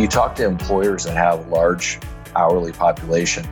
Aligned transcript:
You 0.00 0.08
talk 0.08 0.34
to 0.36 0.46
employers 0.46 1.04
that 1.04 1.14
have 1.14 1.48
large 1.48 2.00
hourly 2.34 2.72
population. 2.72 3.46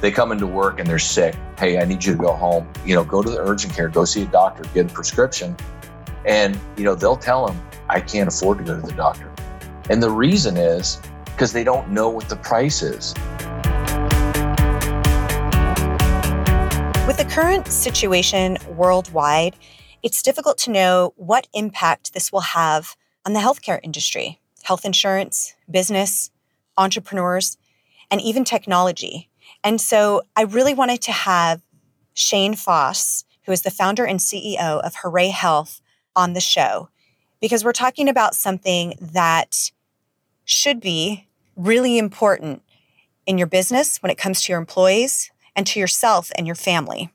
They 0.00 0.10
come 0.10 0.32
into 0.32 0.46
work 0.46 0.80
and 0.80 0.88
they're 0.88 0.98
sick. 0.98 1.36
Hey, 1.58 1.78
I 1.78 1.84
need 1.84 2.02
you 2.02 2.14
to 2.14 2.18
go 2.18 2.32
home. 2.32 2.66
You 2.86 2.94
know, 2.94 3.04
go 3.04 3.22
to 3.22 3.28
the 3.28 3.38
urgent 3.38 3.74
care, 3.74 3.90
go 3.90 4.06
see 4.06 4.22
a 4.22 4.26
doctor, 4.26 4.64
get 4.72 4.90
a 4.90 4.94
prescription. 4.94 5.54
And, 6.24 6.58
you 6.78 6.84
know, 6.84 6.94
they'll 6.94 7.18
tell 7.18 7.46
them, 7.46 7.60
I 7.90 8.00
can't 8.00 8.28
afford 8.28 8.56
to 8.58 8.64
go 8.64 8.80
to 8.80 8.80
the 8.80 8.94
doctor. 8.94 9.30
And 9.90 10.02
the 10.02 10.08
reason 10.08 10.56
is 10.56 11.02
because 11.26 11.52
they 11.52 11.64
don't 11.64 11.90
know 11.90 12.08
what 12.08 12.30
the 12.30 12.36
price 12.36 12.80
is. 12.80 13.12
With 17.06 17.18
the 17.18 17.28
current 17.28 17.66
situation 17.66 18.56
worldwide, 18.70 19.54
it's 20.02 20.22
difficult 20.22 20.56
to 20.60 20.70
know 20.70 21.12
what 21.16 21.46
impact 21.52 22.14
this 22.14 22.32
will 22.32 22.40
have 22.40 22.96
on 23.26 23.34
the 23.34 23.40
healthcare 23.40 23.80
industry, 23.82 24.39
health 24.62 24.84
insurance, 24.84 25.54
business, 25.70 26.30
entrepreneurs, 26.76 27.56
and 28.10 28.20
even 28.20 28.44
technology. 28.44 29.28
And 29.62 29.80
so 29.80 30.22
I 30.36 30.42
really 30.42 30.74
wanted 30.74 31.02
to 31.02 31.12
have 31.12 31.62
Shane 32.14 32.54
Foss, 32.54 33.24
who 33.44 33.52
is 33.52 33.62
the 33.62 33.70
founder 33.70 34.04
and 34.04 34.18
CEO 34.18 34.80
of 34.80 34.96
Hooray 35.02 35.28
Health, 35.28 35.80
on 36.16 36.32
the 36.32 36.40
show 36.40 36.88
because 37.40 37.64
we're 37.64 37.72
talking 37.72 38.08
about 38.08 38.34
something 38.34 38.94
that 39.00 39.70
should 40.44 40.80
be 40.80 41.26
really 41.56 41.98
important 41.98 42.62
in 43.26 43.38
your 43.38 43.46
business 43.46 43.98
when 44.02 44.10
it 44.10 44.18
comes 44.18 44.42
to 44.42 44.52
your 44.52 44.58
employees 44.58 45.30
and 45.56 45.66
to 45.66 45.80
yourself 45.80 46.30
and 46.36 46.46
your 46.46 46.56
family. 46.56 47.10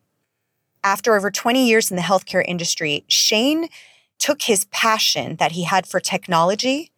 After 0.84 1.16
over 1.16 1.32
20 1.32 1.68
years 1.68 1.90
in 1.90 1.98
the 1.98 2.04
healthcare 2.04 2.44
industry, 2.48 3.05
Shane 3.08 3.70
took 4.18 4.44
his 4.44 4.66
passion 4.66 5.36
that 5.38 5.54
he 5.54 5.64
had 5.64 5.88
for 5.88 6.00
technology 6.00 6.91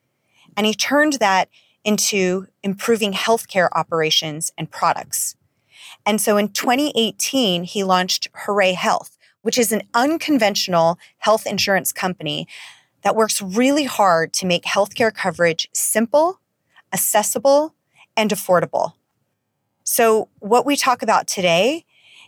and 0.57 0.65
he 0.65 0.73
turned 0.73 1.13
that 1.13 1.47
into 1.85 2.47
improving 2.63 3.13
healthcare 3.13 3.69
operations 3.71 4.51
and 4.57 4.69
products. 4.69 5.37
And 6.05 6.19
so 6.19 6.35
in 6.35 6.49
2018, 6.49 7.63
he 7.63 7.83
launched 7.83 8.27
Hooray 8.33 8.73
Health, 8.73 9.17
which 9.43 9.57
is 9.57 9.71
an 9.71 9.83
unconventional 9.93 10.99
health 11.19 11.45
insurance 11.45 11.93
company 11.93 12.47
that 13.03 13.15
works 13.15 13.41
really 13.41 13.85
hard 13.85 14.33
to 14.33 14.45
make 14.45 14.63
healthcare 14.63 15.13
coverage 15.13 15.69
simple, 15.71 16.41
accessible, 16.91 17.73
and 18.17 18.31
affordable. 18.31 18.93
So, 19.83 20.27
what 20.39 20.65
we 20.65 20.75
talk 20.75 21.01
about 21.01 21.27
today 21.27 21.85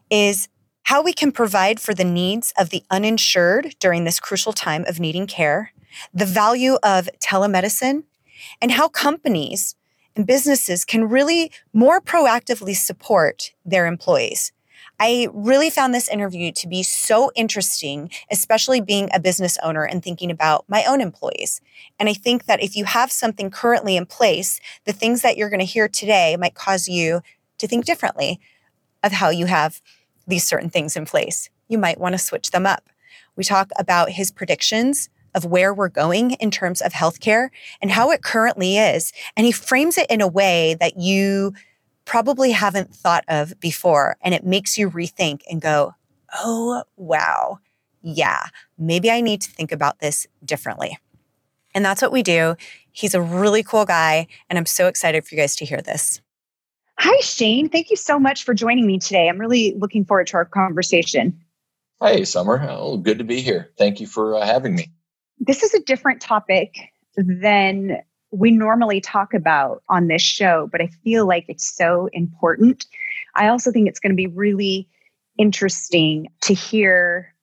is 0.09 0.47
how 0.83 1.01
we 1.01 1.11
can 1.11 1.31
provide 1.31 1.79
for 1.79 1.93
the 1.93 2.05
needs 2.05 2.53
of 2.57 2.69
the 2.69 2.83
uninsured 2.89 3.75
during 3.79 4.05
this 4.05 4.19
crucial 4.19 4.53
time 4.53 4.85
of 4.87 4.99
needing 4.99 5.27
care, 5.27 5.73
the 6.13 6.25
value 6.25 6.77
of 6.83 7.09
telemedicine, 7.19 8.03
and 8.61 8.71
how 8.71 8.87
companies 8.87 9.75
and 10.15 10.25
businesses 10.25 10.85
can 10.85 11.07
really 11.07 11.51
more 11.73 12.01
proactively 12.01 12.75
support 12.75 13.53
their 13.65 13.85
employees. 13.85 14.51
I 14.99 15.29
really 15.33 15.69
found 15.69 15.93
this 15.93 16.09
interview 16.09 16.51
to 16.51 16.67
be 16.67 16.83
so 16.83 17.31
interesting, 17.35 18.11
especially 18.29 18.81
being 18.81 19.09
a 19.13 19.19
business 19.19 19.57
owner 19.63 19.85
and 19.85 20.03
thinking 20.03 20.29
about 20.29 20.65
my 20.67 20.83
own 20.83 20.99
employees. 20.99 21.61
And 21.97 22.09
I 22.09 22.13
think 22.13 22.45
that 22.45 22.61
if 22.61 22.75
you 22.75 22.83
have 22.83 23.11
something 23.11 23.49
currently 23.49 23.95
in 23.95 24.05
place, 24.05 24.59
the 24.83 24.91
things 24.91 25.21
that 25.21 25.37
you're 25.37 25.49
going 25.49 25.61
to 25.61 25.65
hear 25.65 25.87
today 25.87 26.35
might 26.37 26.53
cause 26.53 26.89
you 26.89 27.21
to 27.59 27.67
think 27.67 27.85
differently 27.85 28.41
of 29.01 29.13
how 29.13 29.29
you 29.29 29.45
have 29.45 29.81
these 30.27 30.43
certain 30.43 30.69
things 30.69 30.97
in 30.97 31.05
place. 31.05 31.49
You 31.69 31.77
might 31.77 31.99
want 31.99 32.13
to 32.13 32.19
switch 32.19 32.51
them 32.51 32.65
up. 32.65 32.89
We 33.37 33.45
talk 33.45 33.71
about 33.77 34.11
his 34.11 34.31
predictions 34.31 35.09
of 35.35 35.45
where 35.45 35.73
we're 35.73 35.89
going 35.89 36.31
in 36.31 36.51
terms 36.51 36.81
of 36.81 36.93
healthcare 36.93 37.49
and 37.81 37.91
how 37.91 38.11
it 38.11 38.23
currently 38.23 38.77
is. 38.77 39.13
And 39.35 39.45
he 39.45 39.51
frames 39.51 39.97
it 39.97 40.09
in 40.09 40.21
a 40.21 40.27
way 40.27 40.75
that 40.79 40.97
you 40.97 41.53
probably 42.05 42.51
haven't 42.51 42.93
thought 42.93 43.23
of 43.27 43.59
before. 43.59 44.17
And 44.21 44.33
it 44.33 44.43
makes 44.43 44.77
you 44.77 44.89
rethink 44.89 45.41
and 45.49 45.61
go, 45.61 45.93
oh, 46.33 46.83
wow. 46.95 47.59
Yeah, 48.01 48.47
maybe 48.77 49.11
I 49.11 49.21
need 49.21 49.41
to 49.41 49.51
think 49.51 49.71
about 49.71 49.99
this 49.99 50.25
differently. 50.43 50.97
And 51.75 51.83
that's 51.83 52.01
what 52.01 52.11
we 52.11 52.23
do. 52.23 52.55
He's 52.91 53.13
a 53.13 53.21
really 53.21 53.61
cool 53.61 53.85
guy. 53.85 54.27
And 54.49 54.57
I'm 54.57 54.65
so 54.65 54.87
excited 54.87 55.25
for 55.25 55.35
you 55.35 55.41
guys 55.41 55.55
to 55.57 55.65
hear 55.65 55.81
this. 55.81 56.21
Hi, 56.97 57.19
Shane. 57.21 57.69
Thank 57.69 57.89
you 57.89 57.95
so 57.95 58.19
much 58.19 58.43
for 58.43 58.53
joining 58.53 58.85
me 58.85 58.99
today. 58.99 59.29
I'm 59.29 59.37
really 59.37 59.73
looking 59.77 60.03
forward 60.03 60.27
to 60.27 60.37
our 60.37 60.45
conversation. 60.45 61.39
Hey, 62.01 62.25
Summer. 62.25 62.65
Oh, 62.69 62.97
good 62.97 63.19
to 63.19 63.23
be 63.23 63.41
here. 63.41 63.71
Thank 63.77 63.99
you 63.99 64.07
for 64.07 64.35
uh, 64.35 64.45
having 64.45 64.75
me. 64.75 64.89
This 65.39 65.63
is 65.63 65.73
a 65.73 65.79
different 65.81 66.21
topic 66.21 66.91
than 67.15 68.01
we 68.31 68.51
normally 68.51 69.01
talk 69.01 69.33
about 69.33 69.81
on 69.89 70.07
this 70.07 70.21
show, 70.21 70.69
but 70.71 70.81
I 70.81 70.87
feel 71.03 71.27
like 71.27 71.45
it's 71.47 71.75
so 71.75 72.09
important. 72.13 72.85
I 73.35 73.47
also 73.47 73.71
think 73.71 73.87
it's 73.87 73.99
going 73.99 74.11
to 74.11 74.15
be 74.15 74.27
really 74.27 74.87
interesting 75.37 76.27
to 76.41 76.53
hear 76.53 77.33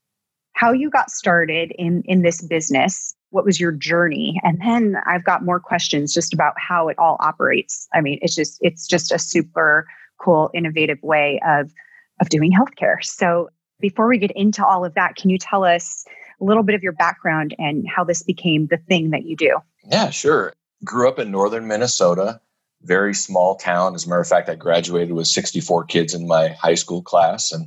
how 0.52 0.72
you 0.72 0.90
got 0.90 1.10
started 1.10 1.72
in 1.76 2.02
in 2.04 2.22
this 2.22 2.42
business. 2.42 3.14
What 3.30 3.44
was 3.44 3.58
your 3.60 3.72
journey? 3.72 4.38
And 4.42 4.60
then 4.60 4.96
i've 5.06 5.24
got 5.24 5.44
more 5.44 5.60
questions 5.60 6.14
just 6.14 6.32
about 6.32 6.54
how 6.56 6.88
it 6.88 6.98
all 6.98 7.16
operates. 7.20 7.88
I 7.94 8.00
mean 8.00 8.18
it's 8.22 8.34
just 8.34 8.58
it's 8.60 8.86
just 8.86 9.12
a 9.12 9.18
super 9.18 9.86
cool 10.20 10.50
innovative 10.54 10.98
way 11.02 11.40
of 11.46 11.72
of 12.20 12.28
doing 12.28 12.52
healthcare. 12.52 13.02
So 13.02 13.48
before 13.80 14.08
we 14.08 14.18
get 14.18 14.30
into 14.32 14.64
all 14.64 14.84
of 14.84 14.94
that 14.94 15.16
can 15.16 15.30
you 15.30 15.38
tell 15.38 15.64
us 15.64 16.04
a 16.40 16.44
little 16.44 16.62
bit 16.62 16.74
of 16.74 16.82
your 16.82 16.92
background 16.92 17.54
and 17.58 17.86
how 17.88 18.04
this 18.04 18.22
became 18.22 18.66
the 18.66 18.76
thing 18.76 19.10
that 19.10 19.24
you 19.24 19.36
do 19.36 19.58
yeah 19.84 20.10
sure 20.10 20.52
grew 20.84 21.08
up 21.08 21.18
in 21.18 21.30
northern 21.30 21.66
minnesota 21.66 22.40
very 22.82 23.14
small 23.14 23.56
town 23.56 23.94
as 23.94 24.06
a 24.06 24.08
matter 24.08 24.20
of 24.20 24.28
fact 24.28 24.48
i 24.48 24.54
graduated 24.54 25.12
with 25.12 25.26
64 25.26 25.84
kids 25.84 26.14
in 26.14 26.26
my 26.26 26.48
high 26.48 26.74
school 26.74 27.02
class 27.02 27.52
and 27.52 27.66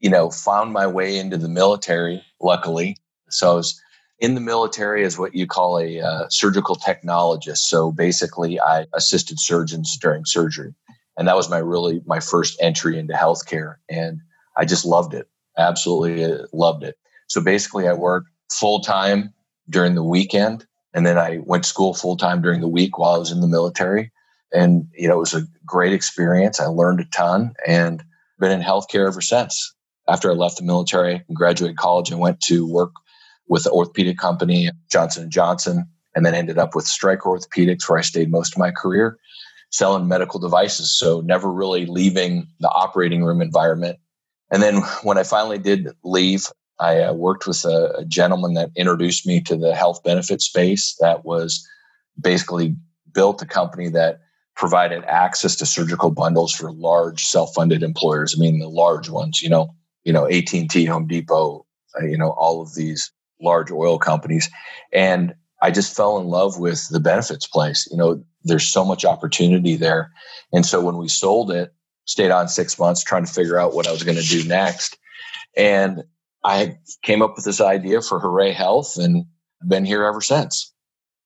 you 0.00 0.10
know 0.10 0.30
found 0.30 0.72
my 0.72 0.86
way 0.86 1.18
into 1.18 1.36
the 1.36 1.48
military 1.48 2.22
luckily 2.40 2.96
so 3.28 3.52
i 3.52 3.54
was 3.54 3.80
in 4.18 4.34
the 4.34 4.40
military 4.40 5.04
as 5.04 5.18
what 5.18 5.34
you 5.34 5.46
call 5.46 5.78
a 5.78 6.00
uh, 6.00 6.28
surgical 6.28 6.76
technologist. 6.76 7.58
So 7.58 7.92
basically, 7.92 8.60
I 8.60 8.86
assisted 8.94 9.38
surgeons 9.38 9.96
during 10.00 10.24
surgery, 10.24 10.74
and 11.16 11.28
that 11.28 11.36
was 11.36 11.48
my 11.48 11.58
really 11.58 12.02
my 12.06 12.20
first 12.20 12.58
entry 12.60 12.98
into 12.98 13.14
healthcare, 13.14 13.76
and 13.88 14.20
I 14.56 14.64
just 14.64 14.84
loved 14.84 15.14
it. 15.14 15.28
Absolutely 15.56 16.24
uh, 16.24 16.46
loved 16.52 16.82
it. 16.82 16.96
So 17.28 17.40
basically, 17.40 17.86
I 17.86 17.92
worked 17.92 18.28
full 18.50 18.80
time 18.80 19.32
during 19.70 19.94
the 19.94 20.04
weekend, 20.04 20.66
and 20.94 21.06
then 21.06 21.18
I 21.18 21.38
went 21.44 21.64
to 21.64 21.68
school 21.68 21.94
full 21.94 22.16
time 22.16 22.42
during 22.42 22.60
the 22.60 22.68
week 22.68 22.98
while 22.98 23.14
I 23.14 23.18
was 23.18 23.30
in 23.30 23.40
the 23.40 23.46
military. 23.46 24.10
And 24.52 24.88
you 24.94 25.08
know, 25.08 25.16
it 25.16 25.20
was 25.20 25.34
a 25.34 25.46
great 25.64 25.92
experience. 25.92 26.58
I 26.58 26.66
learned 26.66 27.00
a 27.00 27.04
ton, 27.04 27.54
and 27.66 28.02
been 28.38 28.52
in 28.52 28.62
healthcare 28.62 29.06
ever 29.06 29.20
since. 29.20 29.74
After 30.08 30.30
I 30.30 30.34
left 30.34 30.56
the 30.56 30.64
military 30.64 31.22
and 31.28 31.36
graduated 31.36 31.76
college, 31.76 32.10
I 32.10 32.16
went 32.16 32.40
to 32.42 32.66
work 32.66 32.92
with 33.48 33.64
the 33.64 33.70
orthopedic 33.70 34.18
company 34.18 34.70
Johnson 34.90 35.30
& 35.30 35.30
Johnson 35.30 35.88
and 36.14 36.24
then 36.24 36.34
ended 36.34 36.58
up 36.58 36.74
with 36.74 36.86
Stryker 36.86 37.28
Orthopedics 37.28 37.88
where 37.88 37.98
I 37.98 38.02
stayed 38.02 38.30
most 38.30 38.54
of 38.54 38.58
my 38.58 38.70
career 38.70 39.18
selling 39.70 40.08
medical 40.08 40.40
devices 40.40 40.90
so 40.90 41.20
never 41.20 41.50
really 41.50 41.86
leaving 41.86 42.46
the 42.60 42.70
operating 42.70 43.22
room 43.24 43.42
environment 43.42 43.98
and 44.50 44.62
then 44.62 44.76
when 45.02 45.18
I 45.18 45.24
finally 45.24 45.58
did 45.58 45.88
leave 46.02 46.46
I 46.80 47.00
uh, 47.00 47.12
worked 47.12 47.46
with 47.46 47.64
a, 47.64 47.92
a 47.98 48.04
gentleman 48.04 48.54
that 48.54 48.70
introduced 48.76 49.26
me 49.26 49.40
to 49.42 49.56
the 49.56 49.74
health 49.74 50.02
benefit 50.04 50.40
space 50.40 50.96
that 51.00 51.24
was 51.24 51.66
basically 52.20 52.76
built 53.12 53.42
a 53.42 53.46
company 53.46 53.88
that 53.90 54.20
provided 54.56 55.04
access 55.04 55.54
to 55.56 55.66
surgical 55.66 56.10
bundles 56.10 56.52
for 56.52 56.72
large 56.72 57.24
self-funded 57.24 57.80
employers 57.80 58.34
i 58.36 58.40
mean 58.40 58.58
the 58.58 58.68
large 58.68 59.08
ones 59.08 59.40
you 59.40 59.48
know 59.48 59.72
you 60.02 60.12
know 60.12 60.26
AT&T 60.26 60.84
Home 60.84 61.06
Depot 61.06 61.64
uh, 61.96 62.04
you 62.04 62.18
know 62.18 62.30
all 62.30 62.60
of 62.60 62.74
these 62.74 63.12
large 63.40 63.70
oil 63.70 63.98
companies. 63.98 64.50
And 64.92 65.34
I 65.62 65.70
just 65.70 65.94
fell 65.94 66.18
in 66.18 66.26
love 66.26 66.58
with 66.58 66.88
the 66.88 67.00
benefits 67.00 67.46
place. 67.46 67.88
You 67.90 67.96
know, 67.96 68.22
there's 68.44 68.68
so 68.68 68.84
much 68.84 69.04
opportunity 69.04 69.76
there. 69.76 70.10
And 70.52 70.64
so 70.64 70.80
when 70.80 70.96
we 70.96 71.08
sold 71.08 71.50
it, 71.50 71.72
stayed 72.04 72.30
on 72.30 72.48
six 72.48 72.78
months 72.78 73.02
trying 73.02 73.26
to 73.26 73.32
figure 73.32 73.58
out 73.58 73.74
what 73.74 73.86
I 73.86 73.92
was 73.92 74.02
going 74.02 74.16
to 74.16 74.24
do 74.24 74.44
next. 74.44 74.96
And 75.56 76.04
I 76.44 76.78
came 77.02 77.22
up 77.22 77.36
with 77.36 77.44
this 77.44 77.60
idea 77.60 78.00
for 78.00 78.20
Hooray 78.20 78.52
Health 78.52 78.96
and 78.96 79.26
been 79.66 79.84
here 79.84 80.04
ever 80.04 80.20
since. 80.20 80.72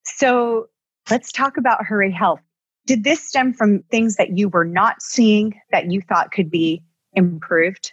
So 0.05 0.67
let's 1.11 1.32
talk 1.32 1.56
about 1.56 1.87
Hooray 1.87 2.11
Health. 2.11 2.41
Did 2.87 3.05
this 3.05 3.29
stem 3.29 3.53
from 3.53 3.82
things 3.91 4.17
that 4.17 4.37
you 4.37 4.49
were 4.49 4.64
not 4.64 5.03
seeing 5.03 5.55
that 5.70 5.91
you 5.91 6.00
thought 6.00 6.32
could 6.32 6.50
be 6.50 6.82
improved? 7.14 7.93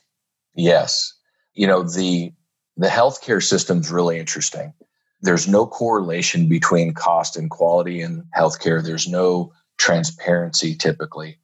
Yes. 0.55 1.13
You 1.53 1.67
know, 1.67 1.83
the 1.83 2.33
the 2.77 2.87
healthcare 2.87 3.43
system's 3.43 3.91
really 3.91 4.17
interesting. 4.17 4.73
There's 5.21 5.47
no 5.47 5.67
correlation 5.67 6.47
between 6.47 6.93
cost 6.93 7.35
and 7.35 7.49
quality 7.49 8.01
in 8.01 8.23
healthcare. 8.35 8.83
There's 8.83 9.07
no 9.07 9.51
transparency 9.77 10.75
typically. 10.75 11.39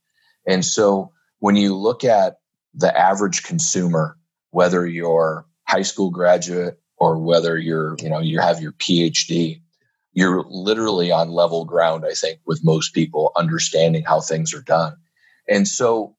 And 0.47 0.63
so 0.63 1.11
when 1.39 1.57
you 1.57 1.75
look 1.75 2.03
at 2.05 2.37
the 2.73 2.97
average 2.97 3.43
consumer, 3.43 4.17
whether 4.51 4.87
you're 4.87 5.45
high 5.67 5.81
school 5.81 6.09
graduate 6.09 6.79
or 6.97 7.17
whether 7.19 7.57
you're, 7.57 7.95
you 7.99 8.09
know, 8.09 8.19
you 8.19 8.39
have 8.39 8.61
your 8.61 8.71
PhD, 8.73 9.61
you're 10.13 10.45
literally 10.47 11.11
on 11.11 11.29
level 11.29 11.65
ground, 11.65 12.05
I 12.09 12.13
think, 12.13 12.39
with 12.45 12.63
most 12.63 12.93
people 12.93 13.31
understanding 13.35 14.03
how 14.03 14.21
things 14.21 14.53
are 14.53 14.61
done. 14.61 14.95
And 15.47 15.67
so 15.67 16.15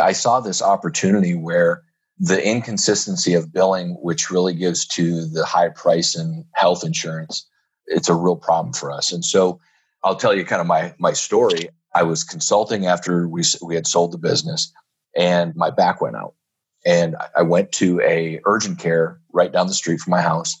I 0.00 0.12
saw 0.12 0.40
this 0.40 0.62
opportunity 0.62 1.34
where 1.34 1.82
the 2.18 2.44
inconsistency 2.44 3.34
of 3.34 3.52
billing, 3.52 3.90
which 4.00 4.30
really 4.30 4.54
gives 4.54 4.86
to 4.86 5.26
the 5.26 5.44
high 5.44 5.68
price 5.68 6.16
in 6.16 6.44
health 6.54 6.84
insurance, 6.84 7.46
it's 7.86 8.08
a 8.08 8.14
real 8.14 8.36
problem 8.36 8.72
for 8.72 8.90
us. 8.90 9.12
And 9.12 9.24
so 9.24 9.60
I'll 10.02 10.16
tell 10.16 10.34
you 10.34 10.44
kind 10.44 10.60
of 10.60 10.66
my 10.66 10.94
my 10.98 11.12
story. 11.12 11.70
I 11.94 12.02
was 12.02 12.24
consulting 12.24 12.86
after 12.86 13.28
we 13.28 13.42
we 13.62 13.74
had 13.74 13.86
sold 13.86 14.12
the 14.12 14.18
business, 14.18 14.72
and 15.16 15.54
my 15.56 15.70
back 15.70 16.00
went 16.00 16.16
out, 16.16 16.34
and 16.84 17.16
I 17.36 17.42
went 17.42 17.72
to 17.72 18.00
a 18.00 18.40
urgent 18.44 18.78
care 18.78 19.20
right 19.32 19.52
down 19.52 19.66
the 19.66 19.74
street 19.74 20.00
from 20.00 20.12
my 20.12 20.22
house, 20.22 20.60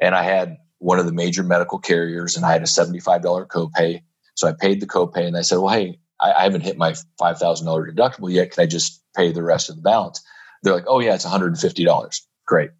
and 0.00 0.14
I 0.14 0.22
had 0.22 0.56
one 0.78 0.98
of 0.98 1.06
the 1.06 1.12
major 1.12 1.42
medical 1.42 1.78
carriers, 1.78 2.36
and 2.36 2.46
I 2.46 2.52
had 2.52 2.62
a 2.62 2.66
seventy 2.66 3.00
five 3.00 3.22
dollar 3.22 3.46
copay. 3.46 4.02
So 4.34 4.48
I 4.48 4.52
paid 4.52 4.80
the 4.80 4.86
copay, 4.86 5.26
and 5.26 5.36
I 5.36 5.42
said, 5.42 5.58
"Well, 5.58 5.74
hey, 5.74 5.98
I, 6.20 6.32
I 6.32 6.42
haven't 6.44 6.62
hit 6.62 6.78
my 6.78 6.94
five 7.18 7.38
thousand 7.38 7.66
dollar 7.66 7.90
deductible 7.90 8.32
yet. 8.32 8.52
Can 8.52 8.62
I 8.62 8.66
just 8.66 9.02
pay 9.16 9.32
the 9.32 9.42
rest 9.42 9.68
of 9.70 9.76
the 9.76 9.82
balance?" 9.82 10.22
They're 10.62 10.74
like, 10.74 10.86
"Oh 10.86 11.00
yeah, 11.00 11.14
it's 11.14 11.24
one 11.24 11.32
hundred 11.32 11.48
and 11.48 11.60
fifty 11.60 11.84
dollars." 11.84 12.26
Great. 12.46 12.70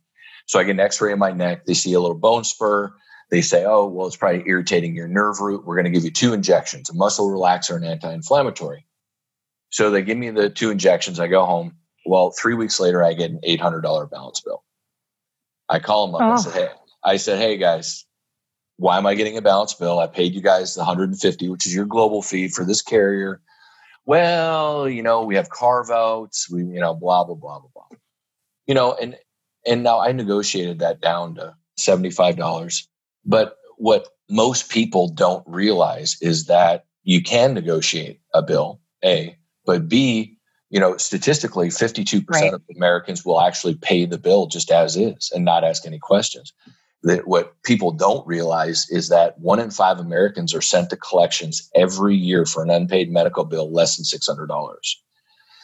So 0.47 0.59
I 0.59 0.65
get 0.65 0.73
an 0.73 0.81
X-ray 0.81 1.13
of 1.13 1.19
my 1.19 1.33
neck. 1.33 1.67
They 1.67 1.75
see 1.75 1.93
a 1.93 2.01
little 2.01 2.17
bone 2.17 2.45
spur. 2.45 2.93
They 3.31 3.43
say, 3.43 3.65
"Oh, 3.67 3.87
well, 3.87 4.07
it's 4.07 4.17
probably 4.17 4.45
irritating 4.47 4.95
your 4.97 5.09
nerve 5.09 5.41
root. 5.41 5.67
We're 5.67 5.77
going 5.77 5.85
to 5.85 5.91
give 5.91 6.05
you 6.05 6.11
two 6.11 6.33
injections: 6.33 6.89
a 6.89 6.95
muscle 6.95 7.29
relaxer 7.29 7.77
and 7.77 7.85
anti-inflammatory." 7.85 8.87
So 9.71 9.91
they 9.91 10.03
give 10.03 10.17
me 10.17 10.31
the 10.31 10.49
two 10.49 10.71
injections. 10.71 11.21
I 11.21 11.27
go 11.27 11.45
home. 11.45 11.77
Well, 12.09 12.31
three 12.31 12.55
weeks 12.55 12.81
later, 12.81 13.05
I 13.05 13.13
get 13.13 13.31
an 13.31 13.41
eight 13.43 13.61
hundred 13.61 13.83
dollar 13.83 14.07
balance 14.07 14.41
bill. 14.41 14.65
I 15.69 15.79
call 15.79 16.07
them 16.07 16.15
up. 16.17 16.23
Oh. 16.23 16.33
I 16.33 16.37
said, 16.37 16.53
"Hey, 16.55 16.69
I 17.05 17.17
said, 17.17 17.39
hey 17.39 17.57
guys, 17.57 18.07
why 18.79 18.97
am 18.97 19.07
I 19.07 19.15
getting 19.15 19.37
a 19.37 19.43
balance 19.43 19.75
bill? 19.75 19.99
I 19.99 20.07
paid 20.07 20.35
you 20.35 20.41
guys 20.41 20.75
the 20.75 20.81
150, 20.81 21.49
which 21.49 21.67
is 21.67 21.75
your 21.75 21.85
global 21.85 22.23
fee 22.23 22.49
for 22.49 22.65
this 22.65 22.81
carrier. 22.81 23.41
Well, 24.07 24.89
you 24.89 25.03
know, 25.03 25.23
we 25.23 25.35
have 25.35 25.51
carve 25.51 25.91
outs, 25.91 26.49
we, 26.51 26.65
you 26.65 26.81
know, 26.81 26.95
blah, 26.95 27.25
blah, 27.25 27.35
blah, 27.35 27.59
blah, 27.59 27.69
blah. 27.75 27.99
You 28.67 28.75
know, 28.75 28.95
and 28.95 29.17
and 29.67 29.83
now 29.83 30.01
I 30.01 30.13
negotiated 30.13 30.79
that 30.79 31.01
down 31.01 31.35
to 31.35 31.55
$75. 31.79 32.87
But 33.27 33.57
what 33.77 34.09
most 34.31 34.71
people 34.71 35.09
don't 35.09 35.45
realize 35.47 36.17
is 36.23 36.47
that 36.47 36.87
you 37.03 37.23
can 37.23 37.53
negotiate 37.53 38.21
a 38.33 38.43
bill, 38.43 38.81
A, 39.05 39.37
but 39.67 39.89
B, 39.89 40.38
you 40.71 40.81
know, 40.81 40.97
statistically, 40.97 41.69
52% 41.69 42.25
right. 42.31 42.53
of 42.53 42.63
Americans 42.77 43.25
will 43.25 43.41
actually 43.41 43.75
pay 43.75 44.05
the 44.05 44.19
bill 44.19 44.47
just 44.47 44.71
as 44.71 44.97
is 44.97 45.33
and 45.35 45.45
not 45.45 45.65
ask 45.65 45.87
any 45.87 45.99
questions 45.99 46.53
that 47.03 47.29
what 47.29 47.55
people 47.63 47.93
don't 47.93 48.27
realize 48.27 48.87
is 48.91 49.09
that 49.09 49.39
one 49.39 49.61
in 49.61 49.71
five 49.71 49.99
Americans 49.99 50.53
are 50.55 50.61
sent 50.61 50.91
to 50.91 50.97
collections 50.97 51.71
every 51.75 52.17
year 52.17 52.45
for 52.45 52.63
an 52.63 52.71
unpaid 52.71 53.11
medical 53.11 53.45
bill 53.45 53.73
less 53.73 53.97
than 53.97 54.05
$600. 54.05 54.79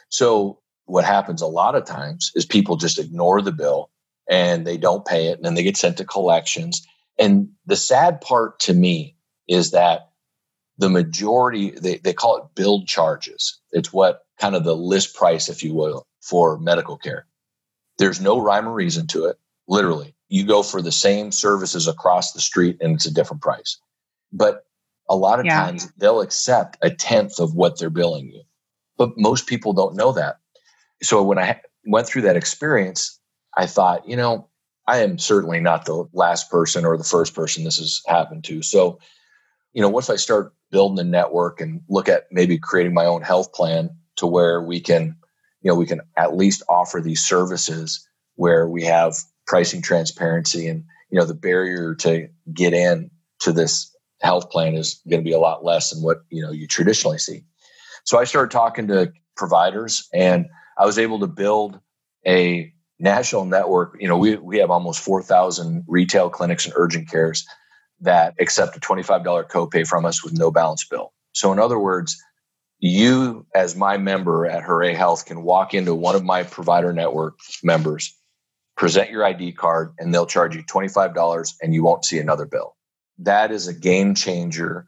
So, 0.08 0.60
what 0.86 1.04
happens 1.04 1.40
a 1.40 1.46
lot 1.46 1.74
of 1.74 1.86
times 1.86 2.30
is 2.34 2.44
people 2.44 2.76
just 2.76 2.98
ignore 2.98 3.40
the 3.40 3.52
bill 3.52 3.90
and 4.28 4.66
they 4.66 4.76
don't 4.76 5.06
pay 5.06 5.28
it 5.28 5.36
and 5.36 5.44
then 5.44 5.54
they 5.54 5.62
get 5.62 5.78
sent 5.78 5.96
to 5.96 6.04
collections. 6.04 6.86
And 7.18 7.48
the 7.64 7.76
sad 7.76 8.20
part 8.20 8.60
to 8.60 8.74
me 8.74 9.16
is 9.48 9.70
that 9.70 10.10
the 10.78 10.88
majority, 10.88 11.70
they, 11.70 11.98
they 11.98 12.12
call 12.12 12.36
it 12.38 12.54
billed 12.54 12.86
charges. 12.86 13.60
It's 13.72 13.92
what 13.92 14.22
kind 14.40 14.54
of 14.54 14.64
the 14.64 14.76
list 14.76 15.14
price, 15.14 15.48
if 15.48 15.62
you 15.62 15.74
will, 15.74 16.06
for 16.20 16.58
medical 16.58 16.96
care. 16.96 17.26
There's 17.98 18.20
no 18.20 18.38
rhyme 18.38 18.68
or 18.68 18.72
reason 18.72 19.06
to 19.08 19.26
it, 19.26 19.36
literally 19.68 20.14
you 20.34 20.44
go 20.44 20.64
for 20.64 20.82
the 20.82 20.90
same 20.90 21.30
services 21.30 21.86
across 21.86 22.32
the 22.32 22.40
street 22.40 22.78
and 22.80 22.94
it's 22.94 23.06
a 23.06 23.14
different 23.14 23.40
price. 23.40 23.78
But 24.32 24.66
a 25.08 25.14
lot 25.14 25.38
of 25.38 25.46
yeah. 25.46 25.64
times 25.64 25.92
they'll 25.96 26.22
accept 26.22 26.76
a 26.82 26.90
tenth 26.90 27.38
of 27.38 27.54
what 27.54 27.78
they're 27.78 27.88
billing 27.88 28.30
you. 28.30 28.42
But 28.96 29.16
most 29.16 29.46
people 29.46 29.72
don't 29.72 29.94
know 29.94 30.10
that. 30.12 30.40
So 31.02 31.22
when 31.22 31.38
I 31.38 31.60
went 31.86 32.08
through 32.08 32.22
that 32.22 32.36
experience, 32.36 33.20
I 33.56 33.66
thought, 33.66 34.08
you 34.08 34.16
know, 34.16 34.48
I 34.88 34.98
am 34.98 35.18
certainly 35.18 35.60
not 35.60 35.84
the 35.84 36.04
last 36.12 36.50
person 36.50 36.84
or 36.84 36.96
the 36.96 37.04
first 37.04 37.34
person 37.34 37.62
this 37.62 37.78
has 37.78 38.02
happened 38.06 38.42
to. 38.44 38.62
So, 38.62 38.98
you 39.72 39.82
know, 39.82 39.88
what 39.88 40.04
if 40.04 40.10
I 40.10 40.16
start 40.16 40.52
building 40.74 40.98
a 40.98 41.08
network 41.08 41.60
and 41.60 41.80
look 41.88 42.08
at 42.08 42.24
maybe 42.32 42.58
creating 42.58 42.92
my 42.92 43.06
own 43.06 43.22
health 43.22 43.52
plan 43.52 43.90
to 44.16 44.26
where 44.26 44.60
we 44.60 44.80
can, 44.80 45.16
you 45.62 45.70
know, 45.70 45.76
we 45.76 45.86
can 45.86 46.00
at 46.16 46.36
least 46.36 46.64
offer 46.68 47.00
these 47.00 47.24
services 47.24 48.04
where 48.34 48.68
we 48.68 48.82
have 48.82 49.14
pricing 49.46 49.80
transparency 49.80 50.66
and 50.66 50.82
you 51.10 51.18
know 51.20 51.24
the 51.24 51.32
barrier 51.32 51.94
to 51.94 52.28
get 52.52 52.74
in 52.74 53.08
to 53.38 53.52
this 53.52 53.94
health 54.20 54.50
plan 54.50 54.74
is 54.74 55.00
going 55.08 55.22
to 55.22 55.24
be 55.24 55.34
a 55.34 55.38
lot 55.38 55.64
less 55.64 55.90
than 55.90 56.02
what 56.02 56.24
you 56.28 56.42
know 56.42 56.50
you 56.50 56.66
traditionally 56.66 57.18
see. 57.18 57.44
So 58.02 58.18
i 58.18 58.24
started 58.24 58.50
talking 58.50 58.88
to 58.88 59.12
providers 59.36 60.08
and 60.12 60.46
i 60.76 60.84
was 60.84 60.98
able 60.98 61.20
to 61.20 61.28
build 61.28 61.78
a 62.26 62.72
national 62.98 63.44
network. 63.44 63.96
You 64.00 64.08
know 64.08 64.18
we, 64.18 64.34
we 64.34 64.58
have 64.58 64.72
almost 64.72 65.04
4000 65.04 65.84
retail 65.86 66.30
clinics 66.30 66.64
and 66.64 66.74
urgent 66.76 67.08
cares 67.08 67.46
that 68.04 68.34
accept 68.38 68.76
a 68.76 68.80
$25 68.80 69.48
copay 69.48 69.86
from 69.86 70.04
us 70.04 70.22
with 70.24 70.32
no 70.38 70.50
balance 70.50 70.84
bill 70.84 71.12
so 71.32 71.52
in 71.52 71.58
other 71.58 71.78
words 71.78 72.16
you 72.78 73.46
as 73.54 73.76
my 73.76 73.96
member 73.96 74.46
at 74.46 74.62
hooray 74.62 74.94
health 74.94 75.26
can 75.26 75.42
walk 75.42 75.74
into 75.74 75.94
one 75.94 76.14
of 76.14 76.24
my 76.24 76.42
provider 76.42 76.92
network 76.92 77.38
members 77.62 78.14
present 78.76 79.10
your 79.10 79.24
ID 79.24 79.52
card, 79.52 79.94
and 79.98 80.12
they'll 80.12 80.26
charge 80.26 80.56
you 80.56 80.62
$25 80.62 81.54
and 81.62 81.74
you 81.74 81.82
won't 81.82 82.04
see 82.04 82.18
another 82.18 82.46
bill. 82.46 82.76
That 83.18 83.52
is 83.52 83.68
a 83.68 83.74
game 83.74 84.14
changer 84.14 84.86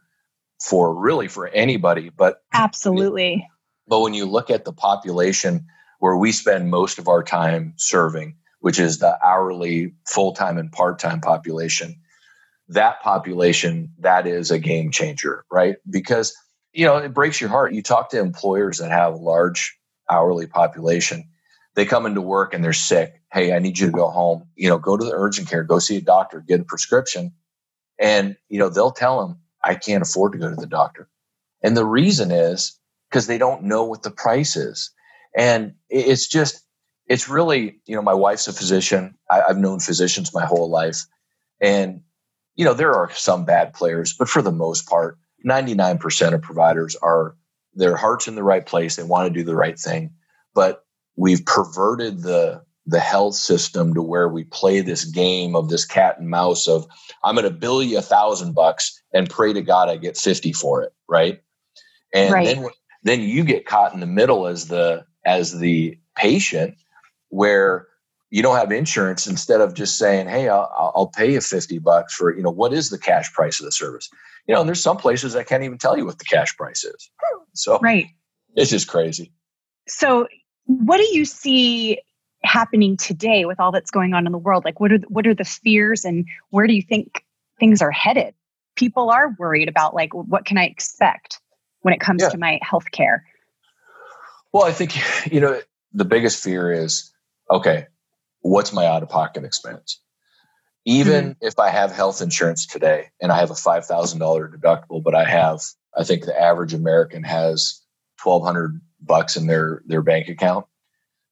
for 0.61 0.93
really 0.93 1.27
for 1.27 1.47
anybody. 1.47 2.09
But 2.09 2.41
absolutely. 2.53 3.47
But 3.87 4.01
when 4.01 4.13
you 4.13 4.25
look 4.25 4.49
at 4.49 4.65
the 4.65 4.73
population 4.73 5.65
where 5.99 6.17
we 6.17 6.31
spend 6.31 6.69
most 6.69 6.99
of 6.99 7.07
our 7.07 7.23
time 7.23 7.73
serving, 7.77 8.35
which 8.59 8.79
is 8.79 8.99
the 8.99 9.17
hourly, 9.25 9.93
full 10.05 10.33
time, 10.33 10.57
and 10.57 10.71
part 10.71 10.99
time 10.99 11.21
population, 11.21 11.95
that 12.69 13.01
population, 13.01 13.93
that 13.99 14.27
is 14.27 14.51
a 14.51 14.59
game 14.59 14.91
changer, 14.91 15.45
right? 15.51 15.77
Because, 15.89 16.35
you 16.73 16.85
know, 16.85 16.97
it 16.97 17.13
breaks 17.13 17.39
your 17.39 17.49
heart. 17.49 17.73
You 17.73 17.81
talk 17.81 18.09
to 18.11 18.19
employers 18.19 18.79
that 18.79 18.91
have 18.91 19.13
a 19.13 19.17
large 19.17 19.77
hourly 20.09 20.47
population 20.47 21.25
they 21.77 21.85
come 21.85 22.07
into 22.07 22.21
work 22.21 22.55
and 22.55 22.63
they're 22.63 22.73
sick. 22.73 23.21
Hey, 23.31 23.53
I 23.53 23.59
need 23.59 23.77
you 23.77 23.85
to 23.85 23.91
go 23.91 24.09
home. 24.09 24.47
You 24.55 24.67
know, 24.67 24.79
go 24.79 24.97
to 24.97 25.05
the 25.05 25.13
urgent 25.13 25.47
care, 25.47 25.63
go 25.63 25.77
see 25.77 25.97
a 25.97 26.01
doctor, 26.01 26.41
get 26.45 26.59
a 26.59 26.63
prescription. 26.63 27.33
And, 27.99 28.35
you 28.49 28.57
know, 28.57 28.69
they'll 28.69 28.89
tell 28.89 29.21
them, 29.21 29.37
I 29.63 29.75
can't 29.75 30.01
afford 30.01 30.31
to 30.31 30.39
go 30.39 30.49
to 30.49 30.55
the 30.55 30.65
doctor. 30.65 31.07
And 31.61 31.77
the 31.77 31.85
reason 31.85 32.31
is 32.31 32.79
because 33.09 33.27
they 33.27 33.37
don't 33.37 33.65
know 33.65 33.83
what 33.83 34.01
the 34.01 34.09
price 34.09 34.55
is. 34.55 34.89
And 35.37 35.75
it's 35.87 36.27
just, 36.27 36.63
it's 37.05 37.29
really, 37.29 37.79
you 37.85 37.95
know, 37.95 38.01
my 38.01 38.15
wife's 38.15 38.47
a 38.47 38.53
physician. 38.53 39.15
I, 39.29 39.43
I've 39.43 39.59
known 39.59 39.79
physicians 39.79 40.33
my 40.33 40.47
whole 40.47 40.71
life. 40.71 41.05
And, 41.61 42.01
you 42.57 42.65
know, 42.65 42.73
there 42.73 42.93
are 42.93 43.09
some 43.13 43.45
bad 43.45 43.73
players, 43.73 44.13
but 44.13 44.27
for 44.27 44.41
the 44.41 44.51
most 44.51 44.89
part, 44.89 45.17
99% 45.45 46.33
of 46.33 46.41
providers 46.41 46.95
are 46.97 47.35
their 47.73 47.95
heart's 47.95 48.27
in 48.27 48.35
the 48.35 48.43
right 48.43 48.65
place. 48.65 48.95
They 48.95 49.03
want 49.03 49.31
to 49.31 49.39
do 49.39 49.45
the 49.45 49.55
right 49.55 49.79
thing. 49.79 50.11
But 50.53 50.83
we've 51.15 51.45
perverted 51.45 52.23
the 52.23 52.65
the 52.89 52.99
health 53.01 53.35
system 53.35 53.93
to 53.93 54.01
where 54.01 54.29
we 54.29 54.45
play 54.45 54.79
this 54.79 55.03
game 55.03 55.57
of 55.57 55.67
this 55.67 55.83
cat 55.83 56.19
and 56.19 56.29
mouse 56.29 56.69
of 56.69 56.87
I'm 57.21 57.35
going 57.35 57.43
to 57.43 57.51
bill 57.51 57.83
you 57.83 57.97
a 57.97 58.01
thousand 58.01 58.53
bucks 58.53 59.03
and 59.13 59.29
pray 59.29 59.51
to 59.51 59.61
God 59.61 59.89
I 59.89 59.97
get 59.97 60.17
50 60.17 60.53
for 60.53 60.83
it. 60.83 60.93
Right. 61.07 61.41
And 62.13 62.33
right. 62.33 62.45
then, 62.45 62.69
then 63.03 63.21
you 63.21 63.43
get 63.43 63.65
caught 63.65 63.93
in 63.93 63.99
the 63.99 64.05
middle 64.05 64.47
as 64.47 64.69
the, 64.69 65.05
as 65.25 65.59
the 65.59 65.99
patient 66.15 66.75
where 67.27 67.87
you 68.29 68.41
don't 68.41 68.57
have 68.57 68.71
insurance 68.71 69.27
instead 69.27 69.61
of 69.61 69.73
just 69.73 69.97
saying, 69.97 70.27
Hey, 70.27 70.49
I'll, 70.49 70.93
I'll 70.95 71.11
pay 71.15 71.33
you 71.33 71.41
50 71.41 71.79
bucks 71.79 72.13
for, 72.15 72.35
you 72.35 72.43
know, 72.43 72.51
what 72.51 72.73
is 72.73 72.89
the 72.89 72.97
cash 72.97 73.31
price 73.33 73.59
of 73.59 73.65
the 73.65 73.71
service? 73.71 74.09
You 74.47 74.53
know, 74.53 74.61
and 74.61 74.67
there's 74.67 74.81
some 74.81 74.97
places 74.97 75.33
that 75.33 75.47
can't 75.47 75.63
even 75.63 75.77
tell 75.77 75.97
you 75.97 76.05
what 76.05 76.19
the 76.19 76.25
cash 76.25 76.55
price 76.57 76.83
is. 76.83 77.09
So 77.53 77.79
right. 77.79 78.07
it's 78.55 78.69
just 78.69 78.87
crazy. 78.87 79.31
So 79.87 80.27
what 80.65 80.97
do 80.97 81.07
you 81.11 81.25
see 81.25 81.99
happening 82.43 82.97
today 82.97 83.45
with 83.45 83.59
all 83.59 83.71
that's 83.71 83.91
going 83.91 84.13
on 84.13 84.25
in 84.25 84.31
the 84.31 84.37
world? 84.37 84.65
Like, 84.65 84.79
what 84.79 84.91
are 84.91 84.99
what 85.07 85.25
are 85.25 85.33
the 85.33 85.45
fears, 85.45 86.05
and 86.05 86.25
where 86.49 86.67
do 86.67 86.73
you 86.73 86.81
think 86.81 87.23
things 87.59 87.81
are 87.81 87.91
headed? 87.91 88.33
People 88.75 89.09
are 89.09 89.35
worried 89.39 89.69
about 89.69 89.95
like, 89.95 90.13
what 90.13 90.45
can 90.45 90.57
I 90.57 90.65
expect 90.65 91.39
when 91.81 91.93
it 91.93 91.99
comes 91.99 92.21
yeah. 92.21 92.29
to 92.29 92.37
my 92.37 92.59
health 92.61 92.91
care? 92.91 93.25
Well, 94.53 94.63
I 94.63 94.71
think 94.71 94.95
you 95.31 95.39
know 95.39 95.59
the 95.93 96.05
biggest 96.05 96.43
fear 96.43 96.71
is 96.71 97.11
okay, 97.49 97.87
what's 98.47 98.73
my 98.73 98.85
out 98.85 99.03
of 99.03 99.09
pocket 99.09 99.43
expense? 99.43 100.01
Even 100.85 101.31
mm-hmm. 101.31 101.45
if 101.45 101.59
I 101.59 101.69
have 101.69 101.91
health 101.91 102.21
insurance 102.21 102.65
today 102.65 103.09
and 103.21 103.31
I 103.31 103.39
have 103.39 103.51
a 103.51 103.55
five 103.55 103.85
thousand 103.85 104.19
dollar 104.19 104.47
deductible, 104.47 105.03
but 105.03 105.13
I 105.13 105.25
have, 105.25 105.61
I 105.97 106.03
think 106.03 106.23
the 106.23 106.39
average 106.39 106.73
American 106.73 107.23
has 107.23 107.81
twelve 108.21 108.43
hundred 108.43 108.79
bucks 109.01 109.35
in 109.35 109.47
their 109.47 109.81
their 109.85 110.01
bank 110.01 110.29
account. 110.29 110.65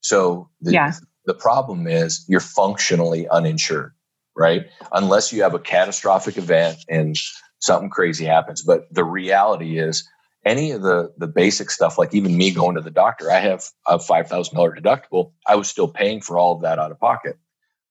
So 0.01 0.49
the, 0.61 0.73
yeah. 0.73 0.91
the 1.25 1.33
problem 1.33 1.87
is 1.87 2.25
you're 2.27 2.39
functionally 2.39 3.27
uninsured, 3.29 3.93
right? 4.35 4.65
Unless 4.91 5.31
you 5.31 5.43
have 5.43 5.53
a 5.55 5.59
catastrophic 5.59 6.37
event 6.37 6.77
and 6.89 7.15
something 7.59 7.89
crazy 7.89 8.25
happens. 8.25 8.61
But 8.61 8.93
the 8.93 9.05
reality 9.05 9.79
is, 9.79 10.07
any 10.45 10.71
of 10.71 10.81
the 10.81 11.11
the 11.17 11.27
basic 11.27 11.71
stuff, 11.71 11.97
like 11.97 12.13
even 12.13 12.37
me 12.37 12.51
going 12.51 12.75
to 12.75 12.81
the 12.81 12.91
doctor, 12.91 13.31
I 13.31 13.39
have 13.39 13.65
a 13.87 13.99
five 13.99 14.29
thousand 14.29 14.55
dollar 14.55 14.75
deductible. 14.75 15.31
I 15.47 15.55
was 15.55 15.67
still 15.67 15.87
paying 15.87 16.21
for 16.21 16.37
all 16.37 16.55
of 16.55 16.61
that 16.61 16.79
out 16.79 16.91
of 16.91 16.99
pocket. 16.99 17.37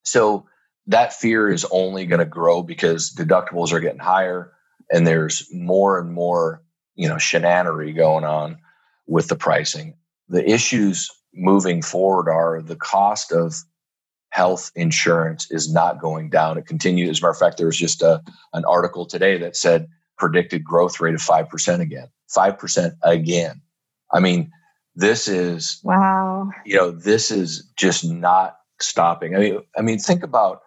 So 0.05 0.47
that 0.87 1.13
fear 1.13 1.51
is 1.51 1.67
only 1.71 2.07
going 2.07 2.21
to 2.21 2.25
grow 2.25 2.63
because 2.63 3.13
deductibles 3.13 3.73
are 3.73 3.81
getting 3.81 3.99
higher, 3.99 4.53
and 4.91 5.07
there's 5.07 5.49
more 5.53 5.99
and 5.99 6.13
more 6.13 6.63
you 6.95 7.09
know 7.09 7.17
shenanery 7.17 7.95
going 7.95 8.25
on 8.25 8.59
with 9.07 9.29
the 9.29 9.37
pricing. 9.37 9.97
The 10.29 10.49
issues 10.49 11.11
moving 11.35 11.83
forward 11.83 12.31
are 12.31 12.63
the 12.63 12.77
cost 12.77 13.33
of 13.33 13.57
health 14.31 14.71
insurance 14.75 15.51
is 15.51 15.73
not 15.73 16.01
going 16.01 16.31
down. 16.31 16.59
It 16.59 16.67
continues. 16.67 17.11
As 17.11 17.19
a 17.19 17.23
matter 17.23 17.31
of 17.31 17.39
fact, 17.39 17.57
there 17.57 17.67
was 17.67 17.79
just 17.79 18.03
a, 18.03 18.23
an 18.53 18.65
article 18.65 19.07
today 19.07 19.39
that 19.39 19.57
said 19.57 19.87
predicted 20.19 20.65
growth 20.65 21.01
rate 21.01 21.15
of 21.15 21.21
5% 21.21 21.81
again. 21.81 22.09
5% 22.37 22.93
again. 23.03 23.61
I 24.13 24.21
mean, 24.21 24.51
this 24.95 25.27
is 25.29 25.81
wow. 25.83 26.51
You 26.65 26.77
know, 26.77 26.91
this 26.91 27.31
is 27.31 27.69
just 27.77 28.05
not 28.05 28.57
stopping. 28.81 29.35
I 29.35 29.39
mean, 29.39 29.61
I 29.77 29.83
mean, 29.83 29.99
think 29.99 30.23
about 30.23 30.61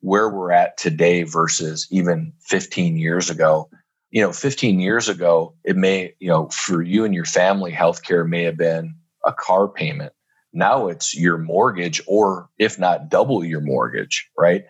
where 0.00 0.28
we're 0.28 0.52
at 0.52 0.76
today 0.76 1.22
versus 1.22 1.86
even 1.90 2.32
15 2.40 2.96
years 2.96 3.30
ago. 3.30 3.70
You 4.10 4.22
know, 4.22 4.32
15 4.32 4.80
years 4.80 5.08
ago, 5.08 5.54
it 5.64 5.76
may, 5.76 6.14
you 6.18 6.28
know, 6.28 6.48
for 6.48 6.82
you 6.82 7.04
and 7.04 7.14
your 7.14 7.24
family, 7.24 7.70
healthcare 7.70 8.28
may 8.28 8.42
have 8.42 8.56
been 8.56 8.96
a 9.24 9.32
car 9.32 9.68
payment. 9.68 10.12
Now 10.52 10.88
it's 10.88 11.16
your 11.16 11.38
mortgage, 11.38 12.02
or 12.08 12.48
if 12.58 12.78
not 12.78 13.08
double 13.08 13.44
your 13.44 13.60
mortgage, 13.60 14.28
right? 14.36 14.64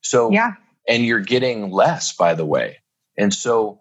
So, 0.00 0.30
yeah. 0.30 0.52
And 0.88 1.04
you're 1.04 1.20
getting 1.20 1.70
less, 1.70 2.16
by 2.16 2.32
the 2.32 2.46
way. 2.46 2.78
And 3.18 3.34
so, 3.34 3.80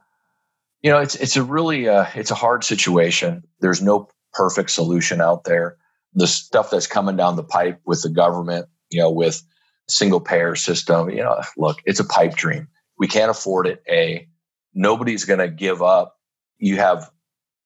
you 0.82 0.92
know, 0.92 1.00
it's 1.00 1.16
it's 1.16 1.38
a 1.38 1.44
really 1.44 1.88
uh, 1.88 2.06
it's 2.16 2.32
a 2.32 2.36
hard 2.36 2.64
situation. 2.64 3.44
There's 3.62 3.82
no 3.82 4.10
perfect 4.34 4.72
solution 4.72 5.22
out 5.22 5.44
there. 5.44 5.78
The 6.14 6.28
stuff 6.28 6.72
that's 6.72 6.88
coming 6.88 7.16
down 7.16 7.36
the 7.36 7.44
pipe 7.44 7.80
with 7.86 8.02
the 8.02 8.10
government, 8.10 8.68
you 8.90 9.00
know, 9.00 9.12
with 9.12 9.42
single 9.88 10.20
payer 10.20 10.56
system, 10.56 11.10
you 11.10 11.24
know, 11.24 11.42
look, 11.56 11.78
it's 11.86 12.00
a 12.00 12.06
pipe 12.06 12.36
dream. 12.36 12.68
We 12.98 13.08
can't 13.08 13.32
afford 13.32 13.68
it. 13.68 13.84
A 13.88 14.28
nobody's 14.74 15.26
going 15.26 15.40
to 15.40 15.48
give 15.48 15.82
up. 15.82 16.18
You 16.58 16.78
have 16.78 17.10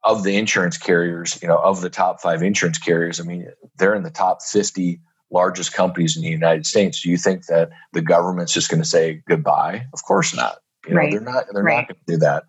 of 0.04 0.24
the 0.24 0.36
insurance 0.36 0.78
carriers, 0.78 1.40
you 1.42 1.48
know, 1.48 1.58
of 1.58 1.82
the 1.82 1.90
top 1.90 2.22
five 2.22 2.42
insurance 2.42 2.78
carriers, 2.78 3.20
I 3.20 3.24
mean, 3.24 3.48
they're 3.78 3.96
in 3.96 4.04
the 4.04 4.10
top 4.10 4.42
50 4.42 5.00
largest 5.32 5.74
companies 5.74 6.18
in 6.18 6.24
the 6.24 6.30
United 6.30 6.66
States. 6.66 7.02
Do 7.02 7.10
you 7.10 7.18
think 7.18 7.46
that 7.46 7.70
the 7.94 8.02
government's 8.02 8.54
just 8.54 8.70
going 8.70 8.82
to 8.82 8.88
say 8.88 9.22
goodbye? 9.28 9.86
Of 9.94 10.04
course 10.04 10.36
not. 10.36 10.58
You 10.88 10.94
know, 10.94 10.98
right. 10.98 11.12
they're 11.12 11.22
not 11.22 11.46
they're 11.52 11.64
right. 11.64 11.78
not 11.78 11.88
going 11.88 12.00
to 12.08 12.14
do 12.14 12.18
that. 12.18 12.44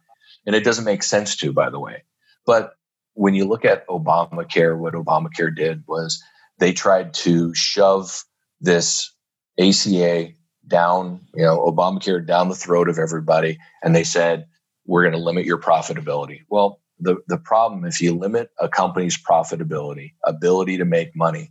And 0.47 0.57
it 0.57 0.65
doesn't 0.65 0.85
make 0.85 1.03
sense 1.03 1.37
to, 1.37 1.53
by 1.53 1.71
the 1.71 1.81
way. 1.81 2.05
But 2.47 2.73
when 3.15 3.35
you 3.35 3.45
look 3.45 3.65
at 3.65 3.87
Obamacare, 3.89 4.77
what 4.77 4.95
Obamacare 4.95 5.55
did 5.55 5.85
was 5.87 6.23
they 6.59 6.73
tried 6.73 7.15
to 7.15 7.55
shove 7.55 8.25
this 8.61 9.13
ACA 9.59 10.31
down, 10.67 11.21
you 11.35 11.43
know, 11.43 11.59
Obamacare 11.59 12.27
down 12.27 12.49
the 12.49 12.55
throat 12.55 12.89
of 12.89 12.99
everybody. 12.99 13.59
And 13.83 13.95
they 13.95 14.05
said, 14.05 14.47
we're 14.87 15.03
going 15.03 15.13
to 15.13 15.19
limit 15.19 15.45
your 15.45 15.59
profitability. 15.59 16.41
Well, 16.49 16.81
the, 16.99 17.17
the 17.29 17.39
problem 17.39 17.85
if 17.85 18.01
you 18.01 18.15
limit 18.15 18.51
a 18.59 18.69
company's 18.69 19.21
profitability, 19.21 20.13
ability 20.25 20.79
to 20.79 20.85
make 20.85 21.15
money, 21.15 21.51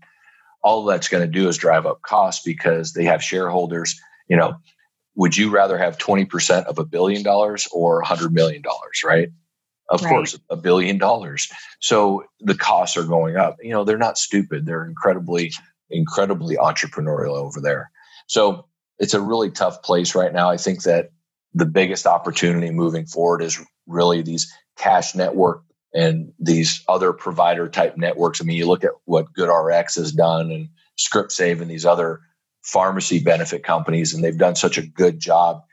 all 0.64 0.86
that's 0.86 1.10
going 1.10 1.24
to 1.24 1.32
do 1.32 1.48
is 1.48 1.58
drive 1.58 1.86
up 1.86 2.02
costs 2.04 2.42
because 2.44 2.94
they 2.94 3.06
have 3.06 3.24
shareholders. 3.24 4.00
You 4.28 4.38
know, 4.38 4.56
would 5.16 5.36
you 5.36 5.50
rather 5.50 5.78
have 5.78 5.98
20% 5.98 6.66
of 6.66 6.80
a 6.80 6.86
billion 6.86 7.24
dollars 7.24 7.68
or 7.72 8.00
a 8.00 8.06
hundred 8.06 8.34
million 8.34 8.62
dollars, 8.62 9.02
right? 9.06 9.30
Of 9.90 10.02
right. 10.04 10.10
course, 10.10 10.40
a 10.50 10.56
billion 10.56 10.98
dollars. 10.98 11.52
So 11.82 12.24
the 12.40 12.56
costs 12.56 12.96
are 12.96 13.04
going 13.04 13.36
up. 13.36 13.58
You 13.62 13.72
know, 13.72 13.84
they're 13.84 13.98
not 13.98 14.18
stupid. 14.18 14.66
They're 14.66 14.86
incredibly, 14.86 15.52
incredibly 15.90 16.56
entrepreneurial 16.56 17.36
over 17.36 17.60
there. 17.60 17.92
So 18.28 18.68
it's 19.00 19.14
a 19.14 19.22
really 19.22 19.52
tough 19.52 19.84
place 19.84 20.16
right 20.16 20.32
now. 20.32 20.50
I 20.50 20.58
think 20.58 20.84
that 20.84 21.10
the 21.54 21.66
biggest 21.66 22.08
opportunity 22.08 22.72
moving 22.72 23.06
forward 23.06 23.42
is 23.42 23.60
really 23.86 24.22
these 24.22 24.52
cash 24.78 25.14
network 25.14 25.64
and 25.94 26.32
these 26.40 26.84
other 26.88 27.12
provider 27.12 27.68
type 27.68 27.98
networks. 27.98 28.40
I 28.40 28.46
mean, 28.46 28.58
you 28.58 28.68
look 28.68 28.86
at 28.86 28.92
what 29.04 29.34
GoodRx 29.38 29.98
has 29.98 30.14
done 30.14 30.52
and 30.52 30.70
ScriptSave 30.98 31.62
and 31.62 31.70
these 31.70 31.86
other 31.86 32.22
pharmacy 32.62 33.20
benefit 33.20 33.64
companies, 33.64 34.14
and 34.14 34.24
they've 34.24 34.38
done 34.38 34.56
such 34.56 34.78
a 34.78 34.86
good 34.86 35.20
job 35.20 35.64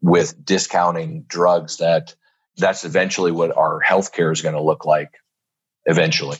with 0.00 0.44
discounting 0.44 1.24
drugs 1.28 1.78
that 1.78 2.14
that's 2.56 2.84
eventually 2.84 3.32
what 3.32 3.56
our 3.56 3.80
healthcare 3.80 4.32
is 4.32 4.42
going 4.42 4.54
to 4.54 4.62
look 4.62 4.84
like 4.84 5.12
eventually. 5.86 6.38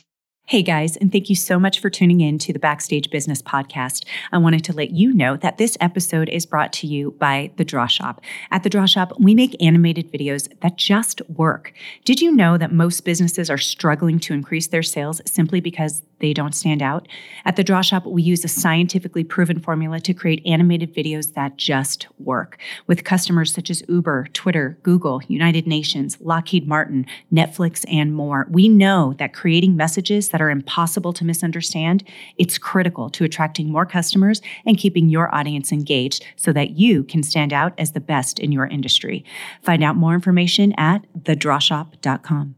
Hey 0.49 0.63
guys, 0.63 0.97
and 0.97 1.11
thank 1.11 1.29
you 1.29 1.35
so 1.35 1.59
much 1.59 1.79
for 1.79 1.91
tuning 1.91 2.21
in 2.21 2.39
to 2.39 2.51
the 2.51 2.57
Backstage 2.57 3.11
Business 3.11 3.39
Podcast. 3.39 4.03
I 4.31 4.39
wanted 4.39 4.63
to 4.63 4.73
let 4.73 4.89
you 4.89 5.13
know 5.13 5.37
that 5.37 5.59
this 5.59 5.77
episode 5.79 6.27
is 6.27 6.47
brought 6.47 6.73
to 6.73 6.87
you 6.87 7.11
by 7.19 7.51
The 7.57 7.63
Draw 7.63 7.85
Shop. 7.85 8.19
At 8.49 8.63
The 8.63 8.69
Draw 8.71 8.87
Shop, 8.87 9.13
we 9.19 9.35
make 9.35 9.55
animated 9.61 10.11
videos 10.11 10.49
that 10.61 10.75
just 10.75 11.21
work. 11.29 11.71
Did 12.03 12.19
you 12.19 12.31
know 12.31 12.57
that 12.57 12.71
most 12.71 13.05
businesses 13.05 13.51
are 13.51 13.59
struggling 13.59 14.17
to 14.21 14.33
increase 14.33 14.65
their 14.65 14.81
sales 14.81 15.21
simply 15.23 15.61
because 15.61 16.01
they 16.19 16.33
don't 16.33 16.55
stand 16.55 16.81
out? 16.81 17.07
At 17.45 17.55
The 17.55 17.63
Draw 17.63 17.81
Shop, 17.81 18.05
we 18.05 18.21
use 18.21 18.43
a 18.43 18.47
scientifically 18.47 19.23
proven 19.23 19.59
formula 19.59 19.99
to 20.01 20.13
create 20.13 20.41
animated 20.45 20.93
videos 20.93 21.33
that 21.33 21.57
just 21.57 22.07
work. 22.19 22.57
With 22.87 23.03
customers 23.03 23.53
such 23.53 23.69
as 23.69 23.83
Uber, 23.87 24.27
Twitter, 24.33 24.77
Google, 24.83 25.21
United 25.27 25.67
Nations, 25.67 26.17
Lockheed 26.21 26.67
Martin, 26.67 27.05
Netflix, 27.31 27.85
and 27.91 28.13
more, 28.13 28.47
we 28.49 28.69
know 28.69 29.13
that 29.17 29.33
creating 29.33 29.75
messages 29.75 30.29
that 30.29 30.41
are 30.41 30.49
impossible 30.49 31.13
to 31.13 31.25
misunderstand, 31.25 32.03
it's 32.37 32.57
critical 32.57 33.09
to 33.11 33.23
attracting 33.23 33.71
more 33.71 33.85
customers 33.85 34.41
and 34.65 34.77
keeping 34.77 35.09
your 35.09 35.33
audience 35.33 35.71
engaged 35.71 36.25
so 36.35 36.51
that 36.53 36.71
you 36.71 37.03
can 37.03 37.23
stand 37.23 37.53
out 37.53 37.73
as 37.77 37.93
the 37.93 37.99
best 37.99 38.39
in 38.39 38.51
your 38.51 38.67
industry. 38.67 39.23
Find 39.61 39.83
out 39.83 39.95
more 39.95 40.13
information 40.13 40.73
at 40.77 41.05
thedrawshop.com. 41.23 42.55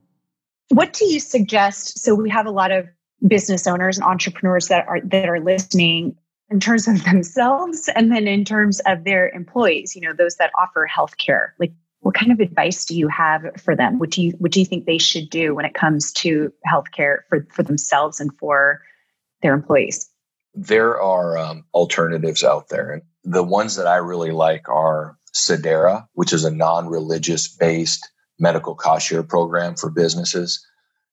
What 0.69 0.93
do 0.93 1.05
you 1.05 1.19
suggest? 1.19 1.99
So 1.99 2.15
we 2.15 2.29
have 2.29 2.45
a 2.45 2.51
lot 2.51 2.71
of 2.71 2.87
business 3.27 3.67
owners 3.67 3.97
and 3.97 4.05
entrepreneurs 4.05 4.67
that 4.67 4.87
are 4.87 5.01
that 5.01 5.29
are 5.29 5.39
listening 5.39 6.15
in 6.49 6.59
terms 6.59 6.87
of 6.87 7.03
themselves 7.05 7.89
and 7.95 8.11
then 8.11 8.27
in 8.27 8.45
terms 8.45 8.81
of 8.85 9.03
their 9.03 9.29
employees, 9.29 9.95
you 9.95 10.01
know, 10.01 10.13
those 10.13 10.35
that 10.35 10.51
offer 10.57 10.89
healthcare. 10.93 11.49
Like 11.59 11.71
what 12.01 12.15
kind 12.15 12.31
of 12.31 12.39
advice 12.39 12.85
do 12.85 12.97
you 12.97 13.07
have 13.07 13.43
for 13.63 13.75
them? 13.75 13.99
What 13.99 14.09
do 14.09 14.23
you 14.23 14.31
what 14.39 14.51
do 14.51 14.59
you 14.59 14.65
think 14.65 14.85
they 14.85 14.97
should 14.97 15.29
do 15.29 15.55
when 15.55 15.65
it 15.65 15.73
comes 15.73 16.11
to 16.13 16.51
healthcare 16.71 17.19
for 17.29 17.47
for 17.51 17.63
themselves 17.63 18.19
and 18.19 18.31
for 18.37 18.81
their 19.41 19.53
employees? 19.53 20.09
There 20.53 20.99
are 20.99 21.37
um, 21.37 21.63
alternatives 21.73 22.43
out 22.43 22.69
there, 22.69 22.91
and 22.91 23.01
the 23.23 23.43
ones 23.43 23.75
that 23.75 23.87
I 23.87 23.97
really 23.97 24.31
like 24.31 24.67
are 24.67 25.17
Sedera, 25.33 26.05
which 26.13 26.33
is 26.33 26.43
a 26.43 26.51
non-religious 26.51 27.47
based 27.47 28.11
medical 28.39 28.75
cost 28.75 29.07
share 29.07 29.23
program 29.23 29.75
for 29.75 29.89
businesses. 29.89 30.65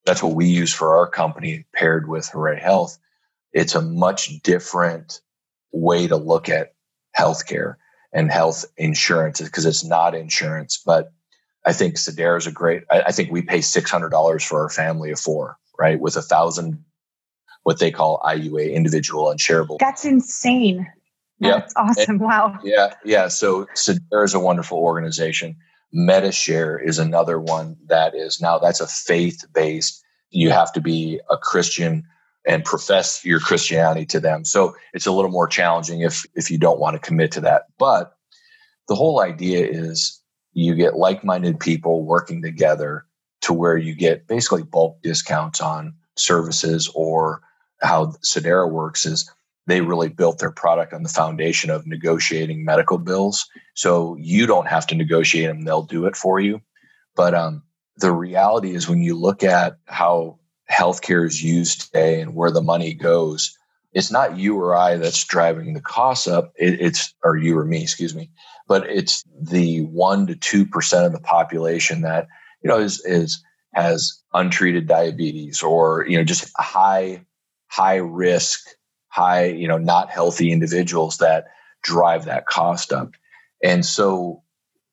That's 0.04 0.22
what 0.22 0.34
we 0.34 0.46
use 0.46 0.72
for 0.72 0.96
our 0.96 1.06
company, 1.06 1.66
paired 1.74 2.08
with 2.08 2.28
Hooray 2.28 2.60
Health. 2.60 2.98
It's 3.52 3.74
a 3.74 3.82
much 3.82 4.42
different 4.42 5.20
way 5.72 6.06
to 6.06 6.16
look 6.16 6.48
at 6.48 6.74
healthcare 7.16 7.76
and 8.12 8.30
health 8.30 8.64
insurance 8.76 9.40
because 9.40 9.66
it's 9.66 9.84
not 9.84 10.14
insurance. 10.14 10.80
But 10.84 11.12
I 11.64 11.72
think 11.72 11.96
Sedera 11.96 12.38
is 12.38 12.46
a 12.46 12.52
great. 12.52 12.84
I, 12.90 13.02
I 13.02 13.12
think 13.12 13.30
we 13.30 13.42
pay 13.42 13.60
six 13.60 13.90
hundred 13.90 14.10
dollars 14.10 14.44
for 14.44 14.62
our 14.62 14.70
family 14.70 15.10
of 15.10 15.20
four, 15.20 15.58
right? 15.78 16.00
With 16.00 16.16
a 16.16 16.22
thousand, 16.22 16.84
what 17.62 17.78
they 17.78 17.90
call 17.90 18.20
IUA, 18.24 18.72
individual 18.72 19.30
and 19.30 19.38
shareable. 19.38 19.78
That's 19.78 20.04
insane. 20.04 20.86
That's 21.40 21.72
yeah. 21.76 21.82
awesome. 21.82 22.04
And, 22.08 22.20
wow. 22.20 22.58
Yeah, 22.64 22.94
yeah. 23.04 23.28
So 23.28 23.66
Sedera 23.74 24.24
is 24.24 24.34
a 24.34 24.40
wonderful 24.40 24.78
organization. 24.78 25.56
Medi-Share 25.92 26.78
is 26.78 26.98
another 26.98 27.40
one 27.40 27.76
that 27.86 28.14
is 28.14 28.40
now 28.40 28.58
that's 28.58 28.80
a 28.80 28.86
faith 28.86 29.44
based. 29.54 30.02
You 30.30 30.50
have 30.50 30.72
to 30.74 30.80
be 30.80 31.20
a 31.30 31.36
Christian 31.36 32.04
and 32.46 32.64
profess 32.64 33.24
your 33.24 33.40
Christianity 33.40 34.06
to 34.06 34.20
them. 34.20 34.44
So 34.44 34.74
it's 34.92 35.06
a 35.06 35.12
little 35.12 35.30
more 35.30 35.48
challenging 35.48 36.00
if 36.00 36.24
if 36.34 36.50
you 36.50 36.58
don't 36.58 36.80
want 36.80 36.94
to 36.94 37.06
commit 37.06 37.32
to 37.32 37.40
that. 37.42 37.64
But 37.78 38.12
the 38.88 38.94
whole 38.94 39.20
idea 39.20 39.66
is 39.66 40.20
you 40.52 40.74
get 40.74 40.96
like-minded 40.96 41.60
people 41.60 42.04
working 42.04 42.42
together 42.42 43.04
to 43.42 43.52
where 43.52 43.76
you 43.76 43.94
get 43.94 44.26
basically 44.26 44.62
bulk 44.62 45.00
discounts 45.02 45.60
on 45.60 45.94
services 46.16 46.90
or 46.94 47.40
how 47.80 48.06
Sedera 48.24 48.70
works 48.70 49.06
is 49.06 49.30
they 49.68 49.82
really 49.82 50.08
built 50.08 50.38
their 50.38 50.50
product 50.50 50.94
on 50.94 51.02
the 51.02 51.10
foundation 51.10 51.68
of 51.68 51.86
negotiating 51.86 52.64
medical 52.64 52.96
bills. 52.96 53.46
So 53.74 54.16
you 54.18 54.46
don't 54.46 54.66
have 54.66 54.86
to 54.88 54.94
negotiate 54.94 55.48
them, 55.48 55.64
they'll 55.64 55.82
do 55.82 56.06
it 56.06 56.16
for 56.16 56.40
you. 56.40 56.62
But 57.14 57.34
um, 57.34 57.62
the 57.98 58.10
reality 58.10 58.74
is 58.74 58.88
when 58.88 59.02
you 59.02 59.14
look 59.14 59.44
at 59.44 59.76
how 59.84 60.38
healthcare 60.72 61.26
is 61.26 61.42
used 61.42 61.82
today 61.82 62.20
and 62.20 62.34
where 62.34 62.50
the 62.50 62.62
money 62.62 62.94
goes, 62.94 63.54
it's 63.92 64.10
not 64.10 64.38
you 64.38 64.56
or 64.58 64.74
I 64.74 64.96
that's 64.96 65.22
driving 65.24 65.74
the 65.74 65.82
costs 65.82 66.26
up. 66.26 66.52
It, 66.56 66.80
it's 66.80 67.14
or 67.22 67.36
you 67.36 67.58
or 67.58 67.66
me, 67.66 67.82
excuse 67.82 68.14
me, 68.14 68.30
but 68.66 68.88
it's 68.88 69.22
the 69.38 69.82
one 69.82 70.26
to 70.28 70.34
two 70.34 70.64
percent 70.64 71.04
of 71.04 71.12
the 71.12 71.20
population 71.20 72.02
that 72.02 72.26
you 72.62 72.68
know 72.68 72.78
is 72.78 73.04
is 73.04 73.42
has 73.74 74.22
untreated 74.32 74.86
diabetes 74.86 75.62
or 75.62 76.06
you 76.06 76.16
know 76.16 76.24
just 76.24 76.50
high 76.56 77.24
high 77.68 77.96
risk 77.96 78.60
high 79.08 79.46
you 79.46 79.68
know 79.68 79.78
not 79.78 80.10
healthy 80.10 80.52
individuals 80.52 81.18
that 81.18 81.46
drive 81.82 82.26
that 82.26 82.46
cost 82.46 82.92
up. 82.92 83.12
And 83.62 83.84
so 83.84 84.42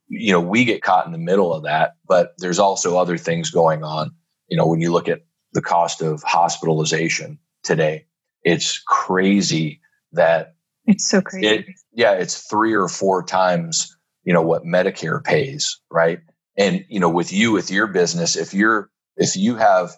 you 0.08 0.32
know 0.32 0.42
we 0.42 0.66
get 0.66 0.82
caught 0.82 1.06
in 1.06 1.12
the 1.12 1.18
middle 1.18 1.54
of 1.54 1.64
that 1.64 1.96
but 2.08 2.34
there's 2.38 2.60
also 2.60 2.98
other 2.98 3.18
things 3.18 3.52
going 3.52 3.84
on. 3.84 4.12
You 4.48 4.58
know 4.58 4.68
when 4.68 4.82
you 4.82 4.92
look 4.92 5.10
at 5.10 5.22
the 5.54 5.62
cost 5.62 6.02
of 6.02 6.22
hospitalization 6.24 7.40
today 7.64 8.06
it's 8.44 8.80
crazy 8.86 9.82
that 10.12 10.56
it's 10.86 11.08
so 11.08 11.22
crazy. 11.22 11.48
it, 11.48 11.66
yeah 11.94 12.14
it's 12.14 12.48
three 12.48 12.74
or 12.74 12.88
four 12.88 13.24
times 13.24 13.98
you 14.24 14.34
know 14.34 14.42
what 14.42 14.64
medicare 14.64 15.24
pays 15.24 15.80
right? 15.92 16.20
And 16.58 16.86
you 16.90 17.00
know 17.00 17.10
with 17.10 17.34
you 17.34 17.52
with 17.52 17.72
your 17.72 17.88
business 17.88 18.36
if 18.36 18.54
you're 18.54 18.90
if 19.18 19.36
you 19.36 19.56
have 19.56 19.92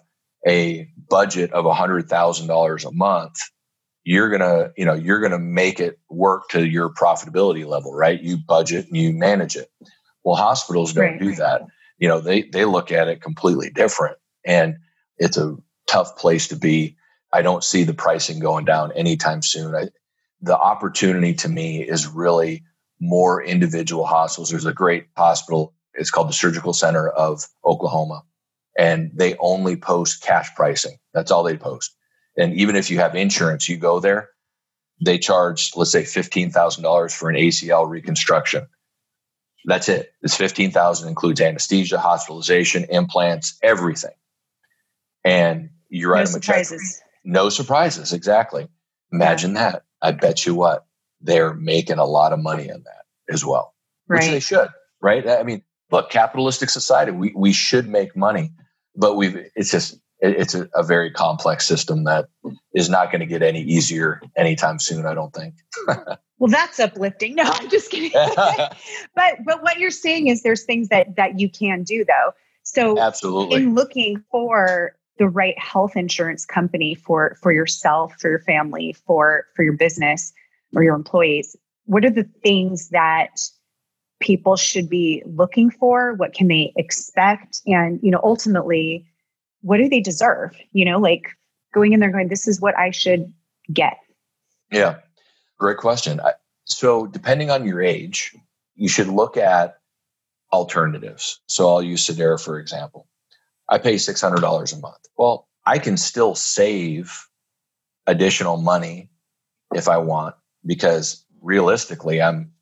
a 0.46 0.88
budget 1.08 1.52
of 1.52 1.66
a 1.66 1.74
hundred 1.74 2.08
thousand 2.08 2.46
dollars 2.46 2.84
a 2.84 2.92
month 2.92 3.38
you're 4.08 4.30
gonna 4.30 4.70
you 4.74 4.86
know 4.86 4.94
you're 4.94 5.20
gonna 5.20 5.38
make 5.38 5.80
it 5.80 5.98
work 6.08 6.48
to 6.48 6.66
your 6.66 6.88
profitability 6.88 7.66
level 7.66 7.94
right? 7.94 8.22
You 8.22 8.38
budget 8.38 8.86
and 8.86 8.96
you 8.96 9.12
manage 9.12 9.54
it. 9.54 9.70
Well 10.24 10.34
hospitals 10.34 10.94
don't 10.94 11.04
right, 11.04 11.20
do 11.20 11.28
right. 11.28 11.38
that. 11.38 11.62
You 11.98 12.08
know 12.08 12.18
they 12.18 12.44
they 12.44 12.64
look 12.64 12.90
at 12.90 13.08
it 13.08 13.20
completely 13.20 13.68
different 13.68 14.16
and 14.46 14.76
it's 15.18 15.36
a 15.36 15.56
tough 15.86 16.16
place 16.16 16.48
to 16.48 16.56
be. 16.56 16.96
I 17.34 17.42
don't 17.42 17.62
see 17.62 17.84
the 17.84 17.92
pricing 17.92 18.40
going 18.40 18.64
down 18.64 18.92
anytime 18.92 19.42
soon. 19.42 19.74
I, 19.74 19.88
the 20.40 20.56
opportunity 20.56 21.34
to 21.34 21.48
me 21.50 21.82
is 21.82 22.06
really 22.06 22.62
more 22.98 23.44
individual 23.44 24.06
hospitals. 24.06 24.48
There's 24.48 24.64
a 24.64 24.72
great 24.72 25.08
hospital 25.18 25.74
it's 25.92 26.10
called 26.10 26.30
the 26.30 26.32
surgical 26.32 26.72
center 26.72 27.10
of 27.10 27.42
oklahoma 27.62 28.22
and 28.78 29.10
they 29.14 29.36
only 29.38 29.76
post 29.76 30.22
cash 30.22 30.48
pricing. 30.56 30.96
That's 31.12 31.30
all 31.30 31.42
they 31.42 31.58
post 31.58 31.94
and 32.38 32.54
even 32.54 32.76
if 32.76 32.90
you 32.90 32.98
have 32.98 33.16
insurance, 33.16 33.68
you 33.68 33.76
go 33.76 34.00
there, 34.00 34.30
they 35.04 35.18
charge, 35.18 35.72
let's 35.76 35.92
say, 35.92 36.04
$15,000 36.04 37.16
for 37.16 37.28
an 37.28 37.36
ACL 37.36 37.88
reconstruction. 37.88 38.68
That's 39.64 39.88
it. 39.88 40.12
It's 40.22 40.36
15,000 40.36 41.08
includes 41.08 41.40
anesthesia, 41.40 41.98
hospitalization, 41.98 42.84
implants, 42.84 43.58
everything. 43.62 44.14
And 45.24 45.70
you 45.88 46.08
write 46.08 46.26
no 46.26 46.32
them 46.32 46.42
surprises. 46.42 47.02
No 47.24 47.48
surprises. 47.48 48.12
Exactly. 48.12 48.68
Imagine 49.12 49.54
yeah. 49.54 49.72
that. 49.72 49.82
I 50.00 50.12
bet 50.12 50.46
you 50.46 50.54
what 50.54 50.86
they're 51.20 51.54
making 51.54 51.98
a 51.98 52.04
lot 52.04 52.32
of 52.32 52.38
money 52.38 52.70
on 52.70 52.84
that 52.84 53.32
as 53.32 53.44
well, 53.44 53.74
right. 54.06 54.22
which 54.22 54.30
they 54.30 54.40
should, 54.40 54.68
right? 55.00 55.28
I 55.28 55.42
mean, 55.42 55.62
look, 55.90 56.10
capitalistic 56.10 56.70
society, 56.70 57.10
we, 57.10 57.32
we 57.34 57.52
should 57.52 57.88
make 57.88 58.16
money, 58.16 58.52
but 58.94 59.16
we've, 59.16 59.36
it's 59.56 59.72
just, 59.72 59.98
it's 60.20 60.54
a, 60.54 60.68
a, 60.74 60.82
very 60.82 61.10
complex 61.10 61.66
system 61.66 62.04
that 62.04 62.28
is 62.74 62.88
not 62.88 63.12
going 63.12 63.20
to 63.20 63.26
get 63.26 63.42
any 63.42 63.62
easier 63.62 64.20
anytime 64.36 64.78
soon. 64.78 65.06
I 65.06 65.14
don't 65.14 65.32
think. 65.32 65.54
well, 66.38 66.50
that's 66.50 66.80
uplifting. 66.80 67.36
No, 67.36 67.44
I'm 67.44 67.70
just 67.70 67.90
kidding. 67.90 68.10
but 69.14 69.38
but 69.44 69.62
what 69.62 69.78
you're 69.78 69.90
saying 69.90 70.26
is 70.26 70.42
there's 70.42 70.64
things 70.64 70.88
that 70.88 71.16
that 71.16 71.38
you 71.38 71.48
can 71.48 71.84
do 71.84 72.04
though. 72.04 72.32
So 72.64 72.98
absolutely, 72.98 73.62
in 73.62 73.74
looking 73.74 74.22
for 74.30 74.96
the 75.18 75.28
right 75.28 75.58
health 75.58 75.96
insurance 75.96 76.44
company 76.44 76.94
for 76.94 77.36
for 77.40 77.52
yourself, 77.52 78.14
for 78.18 78.28
your 78.28 78.40
family, 78.40 78.94
for 79.06 79.46
for 79.54 79.62
your 79.62 79.74
business 79.74 80.32
or 80.74 80.82
your 80.82 80.94
employees, 80.94 81.56
what 81.84 82.04
are 82.04 82.10
the 82.10 82.28
things 82.42 82.88
that 82.90 83.40
people 84.20 84.56
should 84.56 84.88
be 84.88 85.22
looking 85.26 85.70
for? 85.70 86.14
What 86.14 86.34
can 86.34 86.48
they 86.48 86.72
expect? 86.76 87.60
And 87.66 88.00
you 88.02 88.10
know, 88.10 88.20
ultimately 88.22 89.06
what 89.62 89.78
do 89.78 89.88
they 89.88 90.00
deserve? 90.00 90.56
You 90.72 90.84
know, 90.84 90.98
like 90.98 91.36
going 91.74 91.92
in 91.92 92.00
there 92.00 92.10
going, 92.10 92.28
this 92.28 92.48
is 92.48 92.60
what 92.60 92.76
I 92.78 92.90
should 92.90 93.32
get. 93.72 93.98
Yeah, 94.70 94.96
great 95.58 95.78
question. 95.78 96.20
So, 96.64 97.06
depending 97.06 97.50
on 97.50 97.66
your 97.66 97.82
age, 97.82 98.34
you 98.74 98.88
should 98.88 99.08
look 99.08 99.36
at 99.36 99.78
alternatives. 100.52 101.40
So, 101.46 101.68
I'll 101.68 101.82
use 101.82 102.06
Sedera 102.06 102.42
for 102.42 102.58
example. 102.58 103.06
I 103.68 103.78
pay 103.78 103.96
$600 103.96 104.72
a 104.72 104.80
month. 104.80 105.06
Well, 105.16 105.46
I 105.66 105.78
can 105.78 105.96
still 105.96 106.34
save 106.34 107.26
additional 108.06 108.56
money 108.56 109.10
if 109.74 109.88
I 109.88 109.98
want 109.98 110.34
because 110.64 111.24
realistically 111.42 112.22
I'm 112.22 112.52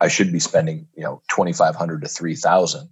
I 0.00 0.08
should 0.08 0.32
be 0.32 0.40
spending, 0.40 0.88
you 0.96 1.02
know, 1.02 1.22
2500 1.30 2.02
to 2.02 2.08
3000 2.08 2.88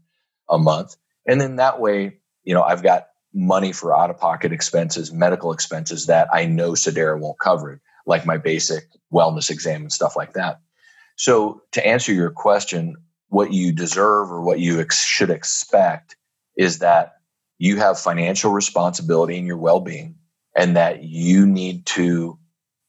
a 0.48 0.58
month. 0.58 0.96
And 1.26 1.40
then 1.40 1.56
that 1.56 1.80
way, 1.80 2.20
you 2.44 2.54
know, 2.54 2.62
I've 2.62 2.82
got 2.82 3.08
money 3.34 3.72
for 3.72 3.94
out 3.96 4.10
of 4.10 4.18
pocket 4.18 4.52
expenses, 4.52 5.12
medical 5.12 5.52
expenses 5.52 6.06
that 6.06 6.28
I 6.32 6.46
know 6.46 6.72
Sedera 6.72 7.18
won't 7.18 7.38
cover, 7.38 7.80
like 8.06 8.26
my 8.26 8.36
basic 8.36 8.84
wellness 9.12 9.50
exam 9.50 9.82
and 9.82 9.92
stuff 9.92 10.16
like 10.16 10.34
that. 10.34 10.60
So, 11.16 11.62
to 11.72 11.86
answer 11.86 12.12
your 12.12 12.30
question, 12.30 12.96
what 13.28 13.52
you 13.52 13.72
deserve 13.72 14.30
or 14.30 14.42
what 14.42 14.58
you 14.60 14.80
ex- 14.80 15.04
should 15.04 15.30
expect 15.30 16.16
is 16.56 16.80
that 16.80 17.14
you 17.58 17.76
have 17.78 17.98
financial 17.98 18.50
responsibility 18.50 19.36
in 19.36 19.46
your 19.46 19.58
well 19.58 19.80
being 19.80 20.16
and 20.56 20.76
that 20.76 21.02
you 21.02 21.46
need 21.46 21.86
to 21.86 22.38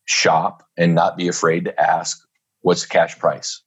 shop 0.06 0.64
and 0.78 0.96
not 0.96 1.18
be 1.18 1.28
afraid 1.28 1.66
to 1.66 1.80
ask 1.80 2.20
what's 2.62 2.84
the 2.84 2.90
cash 2.90 3.18
price. 3.20 3.62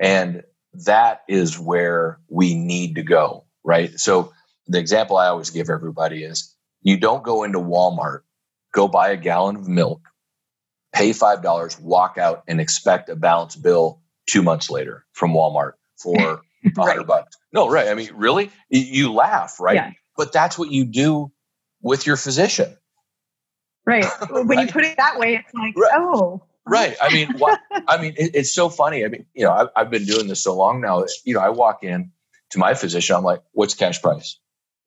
And 0.00 0.42
that 0.86 1.22
is 1.28 1.58
where 1.58 2.18
we 2.28 2.54
need 2.54 2.96
to 2.96 3.02
go, 3.02 3.44
right? 3.62 3.98
So, 3.98 4.32
the 4.66 4.78
example 4.78 5.16
I 5.16 5.28
always 5.28 5.50
give 5.50 5.70
everybody 5.70 6.24
is 6.24 6.54
you 6.82 6.96
don't 6.96 7.22
go 7.22 7.44
into 7.44 7.58
Walmart, 7.58 8.20
go 8.72 8.88
buy 8.88 9.10
a 9.10 9.16
gallon 9.16 9.56
of 9.56 9.68
milk, 9.68 10.00
pay 10.92 11.10
$5, 11.10 11.80
walk 11.80 12.18
out 12.18 12.44
and 12.46 12.60
expect 12.60 13.08
a 13.08 13.16
balance 13.16 13.56
bill 13.56 14.00
two 14.26 14.42
months 14.42 14.70
later 14.70 15.04
from 15.12 15.32
Walmart 15.32 15.72
for 15.96 16.16
a 16.64 16.80
hundred 16.80 16.98
right. 16.98 17.06
bucks. 17.06 17.36
No, 17.52 17.68
right. 17.68 17.88
I 17.88 17.94
mean, 17.94 18.10
really? 18.14 18.50
You 18.68 19.12
laugh, 19.12 19.60
right? 19.60 19.76
Yeah. 19.76 19.92
But 20.16 20.32
that's 20.32 20.58
what 20.58 20.70
you 20.70 20.84
do 20.84 21.32
with 21.82 22.06
your 22.06 22.16
physician. 22.16 22.76
Right. 23.86 24.04
When 24.30 24.46
right. 24.48 24.66
you 24.66 24.72
put 24.72 24.84
it 24.84 24.96
that 24.96 25.18
way, 25.18 25.36
it's 25.36 25.52
like, 25.54 25.76
right. 25.76 25.92
oh. 25.94 26.42
Right. 26.66 26.96
I 27.00 27.12
mean, 27.12 27.34
what, 27.38 27.60
I 27.88 28.00
mean, 28.00 28.14
it, 28.16 28.30
it's 28.34 28.54
so 28.54 28.70
funny. 28.70 29.04
I 29.04 29.08
mean, 29.08 29.26
you 29.34 29.44
know, 29.44 29.52
I've, 29.52 29.68
I've 29.76 29.90
been 29.90 30.06
doing 30.06 30.28
this 30.28 30.42
so 30.42 30.56
long 30.56 30.80
now. 30.80 31.04
You 31.24 31.34
know, 31.34 31.40
I 31.40 31.50
walk 31.50 31.84
in 31.84 32.10
to 32.50 32.58
my 32.58 32.74
physician. 32.74 33.16
I'm 33.16 33.24
like, 33.24 33.42
"What's 33.52 33.74
cash 33.74 34.00
price?" 34.00 34.38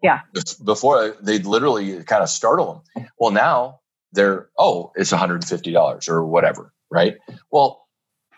Yeah. 0.01 0.21
Before 0.63 1.15
they'd 1.21 1.45
literally 1.45 2.03
kind 2.03 2.23
of 2.23 2.29
startle 2.29 2.83
them. 2.95 3.07
Well, 3.19 3.31
now 3.31 3.79
they're, 4.11 4.49
oh, 4.57 4.91
it's 4.95 5.11
$150 5.11 6.09
or 6.09 6.25
whatever, 6.25 6.73
right? 6.91 7.15
Well, 7.51 7.87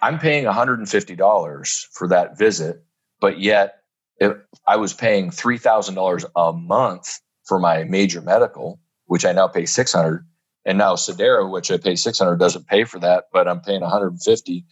I'm 0.02 0.20
paying 0.20 0.46
$150 0.46 1.86
for 1.94 2.08
that 2.10 2.38
visit, 2.38 2.84
but 3.20 3.40
yet 3.40 3.76
if 4.18 4.38
I 4.68 4.78
was 4.78 4.94
paying 4.94 5.32
$3,000 5.32 6.26
a 6.36 6.54
month 6.54 7.20
for 7.46 7.60
my 7.60 7.84
major 7.84 8.22
medical, 8.22 8.80
which 9.06 9.26
I 9.26 9.32
now 9.32 9.48
pay 9.48 9.66
600 9.66 10.26
and 10.66 10.78
now 10.78 10.96
Sedera, 10.96 11.50
which 11.50 11.72
I 11.72 11.78
pay 11.78 11.96
600 11.96 12.38
doesn't 12.38 12.68
pay 12.68 12.84
for 12.84 13.00
that, 13.00 13.26
but 13.34 13.48
I'm 13.48 13.62
paying 13.62 13.82
150. 13.82 14.66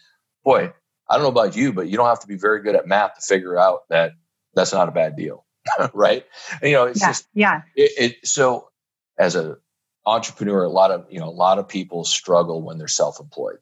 Boy, 0.44 0.74
I 1.10 1.14
don't 1.16 1.24
know 1.24 1.30
about 1.30 1.56
you, 1.56 1.74
but 1.74 1.88
you 1.88 1.98
don't 1.98 2.08
have 2.08 2.20
to 2.22 2.28
be 2.28 2.36
very 2.38 2.62
good 2.62 2.76
at 2.76 2.88
math 2.88 3.16
to 3.16 3.22
figure 3.22 3.58
out 3.58 3.82
that 3.90 4.12
that's 4.54 4.74
not 4.74 4.90
a 4.90 4.92
bad 4.92 5.16
deal. 5.16 5.46
right? 5.94 6.26
You 6.62 6.74
know, 6.74 6.86
it's 6.86 7.02
yeah, 7.02 7.08
just 7.08 7.28
yeah. 7.34 7.62
It, 7.76 7.92
it, 7.98 8.28
so 8.28 8.70
as 9.18 9.36
a 9.36 9.58
entrepreneur, 10.06 10.64
a 10.64 10.70
lot 10.70 10.92
of 10.92 11.06
you 11.10 11.20
know 11.20 11.28
a 11.28 11.32
lot 11.32 11.60
of 11.60 11.68
people 11.68 12.04
struggle 12.04 12.62
when 12.62 12.78
they're 12.78 12.88
self-employed 12.88 13.58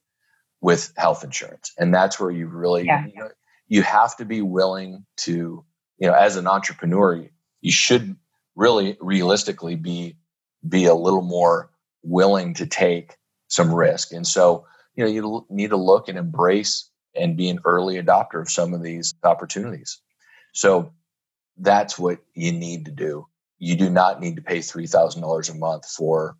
with 0.61 0.93
health 0.97 1.23
insurance, 1.23 1.73
and 1.77 1.93
that's 1.93 2.19
where 2.19 2.31
you 2.31 2.47
really 2.47 2.85
yeah. 2.85 3.05
you, 3.05 3.19
know, 3.19 3.29
you 3.67 3.81
have 3.81 4.15
to 4.17 4.25
be 4.25 4.41
willing 4.41 5.05
to 5.17 5.63
you 5.97 6.07
know 6.07 6.13
as 6.13 6.35
an 6.35 6.47
entrepreneur 6.47 7.27
you 7.61 7.71
should 7.71 8.15
really 8.55 8.97
realistically 9.01 9.75
be 9.75 10.17
be 10.67 10.85
a 10.85 10.93
little 10.93 11.21
more 11.21 11.69
willing 12.03 12.53
to 12.53 12.65
take 12.65 13.15
some 13.47 13.73
risk 13.73 14.11
and 14.11 14.27
so 14.27 14.65
you 14.95 15.03
know 15.03 15.09
you 15.09 15.45
need 15.49 15.69
to 15.69 15.77
look 15.77 16.07
and 16.07 16.17
embrace 16.17 16.89
and 17.15 17.37
be 17.37 17.49
an 17.49 17.59
early 17.65 18.01
adopter 18.01 18.41
of 18.41 18.49
some 18.49 18.73
of 18.73 18.83
these 18.83 19.13
opportunities 19.23 20.01
so 20.53 20.91
that's 21.57 21.97
what 21.97 22.19
you 22.33 22.51
need 22.51 22.85
to 22.85 22.91
do. 22.91 23.27
You 23.57 23.75
do 23.75 23.89
not 23.89 24.19
need 24.19 24.35
to 24.37 24.41
pay 24.41 24.59
$3,000 24.59 25.49
a 25.49 25.53
month 25.55 25.89
for 25.89 26.37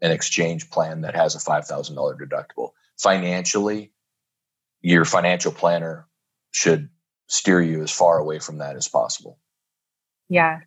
an 0.00 0.10
exchange 0.10 0.70
plan 0.70 1.02
that 1.02 1.14
has 1.14 1.34
a 1.34 1.38
$5,000 1.38 1.94
deductible. 2.20 2.70
Financially, 2.98 3.92
your 4.80 5.04
financial 5.04 5.52
planner 5.52 6.06
should 6.50 6.88
steer 7.28 7.60
you 7.60 7.82
as 7.82 7.90
far 7.90 8.18
away 8.18 8.38
from 8.38 8.58
that 8.58 8.76
as 8.76 8.88
possible. 8.88 9.38
Yeah. 10.28 10.60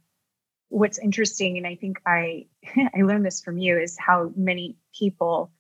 What's 0.70 0.98
interesting, 0.98 1.58
and 1.58 1.68
I 1.68 1.76
think 1.76 2.02
I 2.06 2.48
I 2.96 3.04
learned 3.04 3.26
this 3.26 3.42
from 3.42 3.58
you, 3.58 3.78
is 3.78 3.98
how 4.00 4.32
many 4.36 4.78
people 4.98 5.52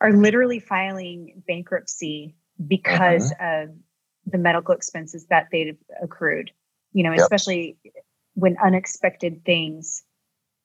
are 0.00 0.12
literally 0.12 0.58
filing 0.58 1.42
bankruptcy 1.46 2.34
because 2.66 3.32
mm-hmm. 3.32 3.70
of 3.70 3.76
the 4.26 4.38
medical 4.38 4.74
expenses 4.74 5.26
that 5.26 5.48
they've 5.52 5.78
accrued. 6.02 6.50
You 6.92 7.04
know, 7.04 7.12
yep. 7.12 7.20
especially 7.20 7.76
when 8.34 8.56
unexpected 8.62 9.44
things 9.44 10.02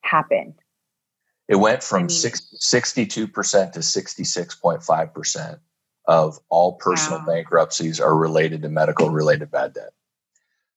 happen. 0.01 0.55
It 1.47 1.55
went 1.55 1.83
from 1.83 2.03
I 2.03 2.07
mean, 2.07 2.09
62% 2.09 3.71
to 3.71 3.79
66.5% 3.79 5.59
of 6.07 6.39
all 6.49 6.73
personal 6.73 7.19
wow. 7.19 7.25
bankruptcies 7.25 7.99
are 7.99 8.15
related 8.15 8.61
to 8.61 8.69
medical 8.69 9.09
related 9.09 9.51
bad 9.51 9.73
debt. 9.73 9.91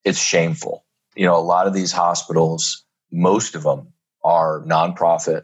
It's 0.04 0.18
shameful. 0.18 0.84
You 1.14 1.26
know, 1.26 1.36
a 1.36 1.40
lot 1.40 1.66
of 1.66 1.74
these 1.74 1.92
hospitals, 1.92 2.84
most 3.10 3.54
of 3.54 3.62
them 3.62 3.92
are 4.22 4.62
nonprofit, 4.62 5.42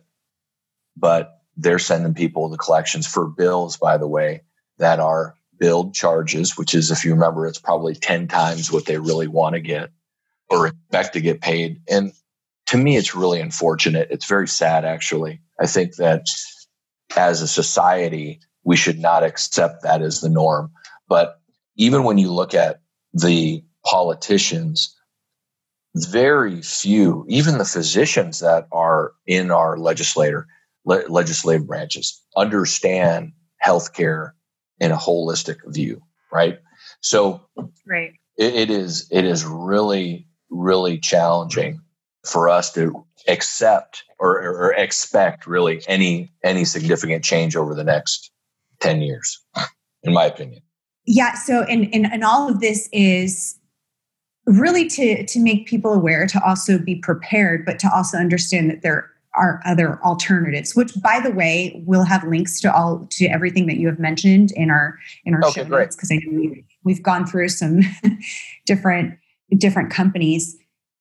but 0.96 1.40
they're 1.56 1.78
sending 1.78 2.14
people 2.14 2.50
to 2.50 2.56
collections 2.56 3.06
for 3.06 3.26
bills, 3.26 3.76
by 3.76 3.96
the 3.96 4.08
way, 4.08 4.42
that 4.78 5.00
are 5.00 5.36
billed 5.58 5.94
charges, 5.94 6.56
which 6.56 6.74
is, 6.74 6.90
if 6.90 7.04
you 7.04 7.12
remember, 7.12 7.46
it's 7.46 7.58
probably 7.58 7.94
10 7.94 8.28
times 8.28 8.70
what 8.70 8.86
they 8.86 8.98
really 8.98 9.28
want 9.28 9.54
to 9.54 9.60
get 9.60 9.90
or 10.50 10.68
expect 10.68 11.14
to 11.14 11.20
get 11.20 11.40
paid. 11.40 11.80
And 11.88 12.12
to 12.66 12.76
me, 12.76 12.96
it's 12.96 13.14
really 13.14 13.40
unfortunate. 13.40 14.08
It's 14.10 14.26
very 14.26 14.48
sad, 14.48 14.84
actually. 14.84 15.40
I 15.60 15.66
think 15.66 15.96
that 15.96 16.26
as 17.16 17.42
a 17.42 17.48
society, 17.48 18.40
we 18.64 18.76
should 18.76 18.98
not 18.98 19.22
accept 19.22 19.82
that 19.82 20.02
as 20.02 20.20
the 20.20 20.28
norm. 20.28 20.72
But 21.08 21.40
even 21.76 22.04
when 22.04 22.18
you 22.18 22.32
look 22.32 22.54
at 22.54 22.80
the 23.12 23.64
politicians, 23.84 24.94
very 25.94 26.60
few, 26.62 27.24
even 27.28 27.58
the 27.58 27.64
physicians 27.64 28.40
that 28.40 28.66
are 28.72 29.12
in 29.26 29.50
our 29.50 29.78
legislator, 29.78 30.46
le- 30.84 31.08
legislative 31.08 31.66
branches, 31.66 32.20
understand 32.36 33.32
healthcare 33.64 34.32
in 34.80 34.92
a 34.92 34.96
holistic 34.96 35.56
view, 35.66 36.02
right? 36.32 36.58
So, 37.00 37.42
right. 37.86 38.12
It, 38.36 38.54
it 38.54 38.70
is 38.70 39.08
it 39.10 39.24
is 39.24 39.44
really 39.44 40.26
really 40.50 40.98
challenging 40.98 41.80
for 42.24 42.48
us 42.48 42.72
to 42.72 43.04
accept 43.28 44.04
or, 44.18 44.40
or 44.40 44.72
expect 44.74 45.46
really 45.46 45.82
any 45.88 46.30
any 46.44 46.64
significant 46.64 47.24
change 47.24 47.56
over 47.56 47.74
the 47.74 47.84
next 47.84 48.30
10 48.80 49.00
years 49.02 49.40
in 50.02 50.12
my 50.12 50.24
opinion 50.24 50.60
yeah 51.06 51.34
so 51.34 51.62
and, 51.62 51.92
and 51.94 52.06
and 52.06 52.24
all 52.24 52.48
of 52.48 52.60
this 52.60 52.88
is 52.92 53.58
really 54.46 54.86
to 54.88 55.24
to 55.26 55.40
make 55.40 55.66
people 55.66 55.92
aware 55.92 56.26
to 56.26 56.42
also 56.44 56.78
be 56.78 56.96
prepared 56.96 57.64
but 57.64 57.78
to 57.78 57.92
also 57.92 58.16
understand 58.16 58.70
that 58.70 58.82
there 58.82 59.10
are 59.36 59.60
other 59.64 60.02
alternatives 60.02 60.74
which 60.74 60.92
by 61.02 61.20
the 61.20 61.30
way 61.30 61.82
we'll 61.86 62.04
have 62.04 62.24
links 62.24 62.60
to 62.60 62.74
all 62.74 63.06
to 63.10 63.26
everything 63.26 63.66
that 63.66 63.76
you 63.76 63.86
have 63.86 63.98
mentioned 63.98 64.50
in 64.52 64.70
our 64.70 64.98
in 65.24 65.34
our 65.34 65.44
okay, 65.44 65.62
show 65.62 65.68
notes 65.68 65.94
because 65.94 66.10
i 66.10 66.16
know 66.16 66.38
we've, 66.38 66.64
we've 66.84 67.02
gone 67.02 67.26
through 67.26 67.48
some 67.48 67.80
different 68.66 69.18
different 69.54 69.90
companies. 69.90 70.56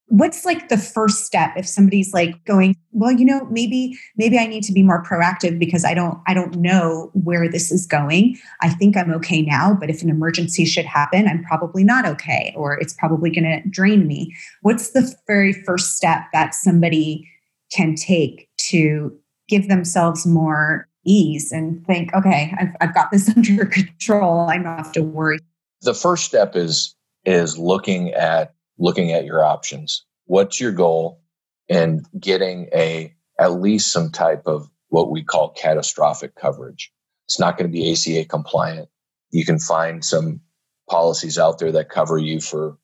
What's 0.08 0.44
like 0.44 0.68
the 0.68 0.78
first 0.78 1.24
step 1.24 1.54
if 1.56 1.66
somebody's 1.66 2.14
like 2.14 2.44
going 2.44 2.76
well 2.92 3.10
you 3.10 3.24
know 3.24 3.44
maybe 3.50 3.98
maybe 4.16 4.38
i 4.38 4.46
need 4.46 4.62
to 4.62 4.72
be 4.72 4.84
more 4.84 5.02
proactive 5.02 5.58
because 5.58 5.84
i 5.84 5.94
don't 5.94 6.20
i 6.28 6.32
don't 6.32 6.54
know 6.54 7.10
where 7.14 7.50
this 7.50 7.72
is 7.72 7.88
going. 7.88 8.38
I 8.60 8.68
think 8.68 8.96
i'm 8.96 9.12
okay 9.14 9.42
now 9.42 9.74
but 9.74 9.90
if 9.90 10.02
an 10.02 10.08
emergency 10.08 10.64
should 10.64 10.84
happen 10.84 11.26
i'm 11.26 11.42
probably 11.42 11.82
not 11.82 12.06
okay 12.06 12.54
or 12.56 12.78
it's 12.78 12.94
probably 12.94 13.30
going 13.30 13.44
to 13.44 13.68
drain 13.68 14.06
me. 14.06 14.32
What's 14.62 14.90
the 14.90 15.12
very 15.26 15.52
first 15.52 15.96
step 15.96 16.26
that 16.32 16.54
somebody 16.54 17.28
can 17.76 17.94
take 17.94 18.48
to 18.56 19.16
give 19.48 19.68
themselves 19.68 20.26
more 20.26 20.88
ease 21.04 21.52
and 21.52 21.86
think 21.86 22.12
okay 22.14 22.52
i've, 22.58 22.74
I've 22.80 22.94
got 22.94 23.10
this 23.10 23.28
under 23.36 23.66
control 23.66 24.48
i 24.48 24.56
don't 24.56 24.64
have 24.76 24.92
to 24.92 25.02
worry 25.02 25.38
the 25.82 25.94
first 25.94 26.24
step 26.24 26.56
is 26.56 26.94
is 27.24 27.58
looking 27.58 28.12
at 28.12 28.54
looking 28.78 29.12
at 29.12 29.24
your 29.24 29.44
options. 29.44 30.04
What's 30.26 30.60
your 30.60 30.72
goal? 30.72 31.20
And 31.68 32.06
getting 32.18 32.68
a 32.74 33.14
at 33.38 33.60
least 33.60 33.92
some 33.92 34.10
type 34.10 34.42
of 34.46 34.68
what 34.88 35.10
we 35.10 35.22
call 35.22 35.50
catastrophic 35.50 36.34
coverage. 36.36 36.92
It's 37.26 37.40
not 37.40 37.58
going 37.58 37.70
to 37.70 37.72
be 37.72 37.92
ACA 37.92 38.24
compliant. 38.26 38.88
You 39.30 39.44
can 39.44 39.58
find 39.58 40.04
some 40.04 40.40
policies 40.88 41.38
out 41.38 41.58
there 41.58 41.72
that 41.72 41.88
cover 41.88 42.18
you 42.18 42.40
for, 42.40 42.78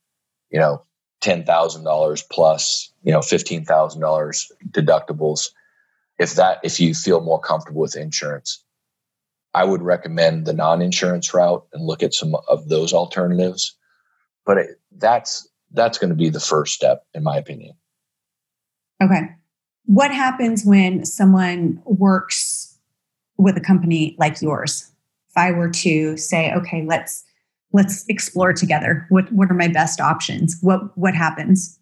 you 0.51 0.59
know, 0.59 0.85
ten 1.21 1.45
thousand 1.45 1.85
dollars 1.85 2.25
plus, 2.31 2.92
you 3.03 3.13
know, 3.13 3.23
fifteen 3.23 3.65
thousand 3.65 4.01
dollars 4.01 4.51
deductibles. 4.71 5.51
If 6.19 6.35
that, 6.35 6.59
if 6.63 6.79
you 6.79 6.95
feel 6.95 7.21
more 7.21 7.41
comfortable 7.41 7.81
with 7.81 7.97
insurance, 7.97 8.63
I 9.55 9.65
would 9.65 9.83
recommend 9.83 10.47
the 10.47 10.53
non-insurance 10.53 11.35
route 11.35 11.67
and 11.73 11.85
look 11.85 12.03
at 12.03 12.15
some 12.15 12.37
of 12.49 12.69
those 12.69 12.93
alternatives. 12.93 13.77
But 14.47 14.59
it, 14.59 14.81
that's 14.97 15.49
that's 15.73 15.99
going 15.99 16.11
to 16.11 16.17
be 16.17 16.31
the 16.31 16.41
first 16.41 16.75
step, 16.75 17.07
in 17.15 17.23
my 17.23 17.37
opinion. 17.37 17.75
Okay. 19.03 19.31
What 19.87 20.13
happens 20.13 20.65
when 20.65 21.05
someone 21.05 21.83
works 21.85 22.79
with 23.37 23.57
a 23.57 23.61
company 23.61 24.15
like 24.19 24.41
yours? 24.41 24.91
If 25.31 25.37
I 25.37 25.51
were 25.51 25.71
to 25.71 26.17
say, 26.17 26.53
okay, 26.53 26.85
let's 26.87 27.25
let's 27.73 28.05
explore 28.09 28.53
together. 28.53 29.07
What 29.09 29.33
what 29.33 29.51
are 29.51 29.55
my 29.55 29.69
best 29.69 30.01
options? 30.01 30.57
What 30.61 30.97
what 30.97 31.15
happens? 31.15 31.79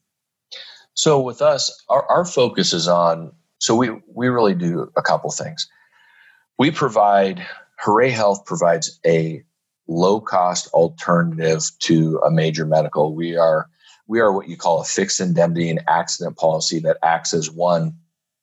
So 0.94 1.20
with 1.20 1.40
us, 1.42 1.84
our, 1.88 2.04
our 2.10 2.24
focus 2.24 2.72
is 2.72 2.88
on 2.88 3.32
so 3.58 3.74
we 3.76 3.90
we 4.14 4.28
really 4.28 4.54
do 4.54 4.90
a 4.96 5.02
couple 5.02 5.30
things. 5.30 5.68
We 6.58 6.70
provide 6.70 7.46
Hooray 7.78 8.10
Health 8.10 8.44
provides 8.46 8.98
a 9.06 9.42
low 9.86 10.20
cost 10.20 10.68
alternative 10.72 11.62
to 11.80 12.20
a 12.26 12.30
major 12.30 12.64
medical. 12.64 13.14
We 13.14 13.36
are 13.36 13.68
we 14.06 14.20
are 14.20 14.32
what 14.32 14.48
you 14.48 14.56
call 14.56 14.80
a 14.80 14.84
fixed 14.84 15.20
indemnity 15.20 15.70
and 15.70 15.82
accident 15.88 16.36
policy 16.36 16.80
that 16.80 16.98
acts 17.02 17.34
as 17.34 17.50
one 17.50 17.94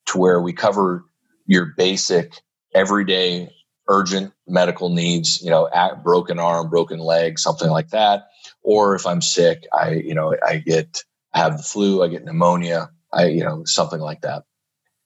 to 0.07 0.17
where 0.17 0.41
we 0.41 0.53
cover 0.53 1.03
your 1.45 1.73
basic 1.77 2.41
everyday 2.73 3.49
urgent 3.89 4.33
medical 4.47 4.89
needs 4.89 5.41
you 5.41 5.49
know 5.49 5.69
broken 6.03 6.39
arm 6.39 6.69
broken 6.69 6.99
leg 6.99 7.39
something 7.39 7.69
like 7.69 7.89
that 7.89 8.27
or 8.61 8.95
if 8.95 9.05
i'm 9.05 9.21
sick 9.21 9.65
i 9.73 9.91
you 9.91 10.13
know 10.13 10.35
i 10.45 10.57
get 10.57 11.03
have 11.37 11.57
the 11.57 11.63
flu 11.63 12.03
i 12.03 12.07
get 12.07 12.25
pneumonia 12.25 12.89
i 13.13 13.25
you 13.25 13.43
know 13.43 13.63
something 13.65 13.99
like 13.99 14.21
that 14.21 14.43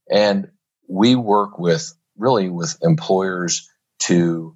and 0.10 0.50
we 0.88 1.15
work 1.15 1.58
with 1.60 1.94
really 2.17 2.50
with 2.50 2.78
employers 2.82 3.70
to 4.00 4.56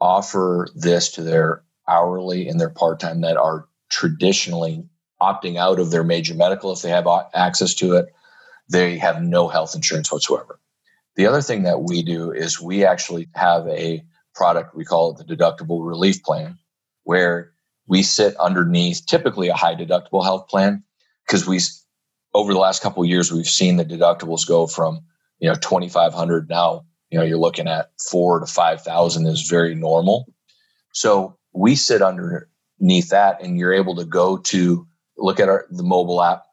offer 0.00 0.68
this 0.74 1.12
to 1.12 1.22
their 1.22 1.62
hourly 1.88 2.48
and 2.48 2.60
their 2.60 2.70
part-time 2.70 3.20
that 3.22 3.36
are 3.36 3.66
traditionally 3.90 4.84
opting 5.20 5.56
out 5.56 5.78
of 5.78 5.90
their 5.90 6.02
major 6.02 6.34
medical 6.34 6.72
if 6.72 6.82
they 6.82 6.90
have 6.90 7.06
access 7.34 7.74
to 7.74 7.94
it. 7.94 8.06
They 8.68 8.98
have 8.98 9.22
no 9.22 9.48
health 9.48 9.74
insurance 9.74 10.10
whatsoever. 10.10 10.58
The 11.14 11.26
other 11.26 11.42
thing 11.42 11.62
that 11.64 11.82
we 11.82 12.02
do 12.02 12.32
is 12.32 12.60
we 12.60 12.84
actually 12.84 13.28
have 13.34 13.66
a 13.68 14.02
product, 14.34 14.74
we 14.74 14.84
call 14.84 15.12
it 15.12 15.24
the 15.24 15.36
deductible 15.36 15.86
relief 15.86 16.22
plan, 16.22 16.58
where 17.04 17.52
we 17.86 18.02
sit 18.02 18.34
underneath 18.36 19.04
typically 19.06 19.48
a 19.48 19.54
high 19.54 19.74
deductible 19.74 20.24
health 20.24 20.48
plan 20.48 20.82
because 21.26 21.46
we 21.46 21.60
over 22.34 22.52
the 22.52 22.58
last 22.58 22.82
couple 22.82 23.04
years 23.04 23.32
we've 23.32 23.46
seen 23.46 23.76
the 23.76 23.84
deductibles 23.84 24.46
go 24.46 24.66
from 24.66 25.00
you 25.38 25.48
know 25.48 25.54
2500 25.54 26.48
now 26.48 26.84
you 27.10 27.18
know 27.18 27.24
you're 27.24 27.38
looking 27.38 27.68
at 27.68 27.90
4 28.10 28.40
to 28.40 28.46
5000 28.46 29.26
is 29.26 29.48
very 29.48 29.74
normal 29.74 30.26
so 30.92 31.36
we 31.52 31.74
sit 31.74 32.02
underneath 32.02 33.10
that 33.10 33.42
and 33.42 33.58
you're 33.58 33.72
able 33.72 33.96
to 33.96 34.04
go 34.04 34.38
to 34.38 34.86
look 35.16 35.40
at 35.40 35.48
our, 35.48 35.66
the 35.70 35.82
mobile 35.82 36.22
app, 36.22 36.44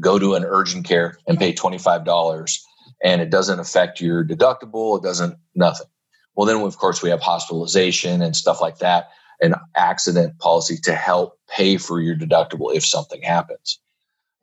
go 0.00 0.18
to 0.18 0.34
an 0.34 0.44
urgent 0.44 0.86
care 0.86 1.18
and 1.26 1.38
pay 1.38 1.52
$25 1.52 2.58
and 3.02 3.20
it 3.20 3.30
doesn't 3.30 3.60
affect 3.60 4.00
your 4.00 4.24
deductible. 4.24 4.98
It 4.98 5.02
doesn't, 5.02 5.36
nothing. 5.54 5.86
Well, 6.34 6.46
then 6.46 6.60
of 6.60 6.78
course 6.78 7.02
we 7.02 7.10
have 7.10 7.20
hospitalization 7.20 8.22
and 8.22 8.34
stuff 8.34 8.60
like 8.60 8.78
that, 8.78 9.10
an 9.40 9.54
accident 9.76 10.38
policy 10.38 10.78
to 10.84 10.94
help 10.94 11.38
pay 11.48 11.76
for 11.76 12.00
your 12.00 12.16
deductible 12.16 12.74
if 12.74 12.86
something 12.86 13.22
happens. 13.22 13.78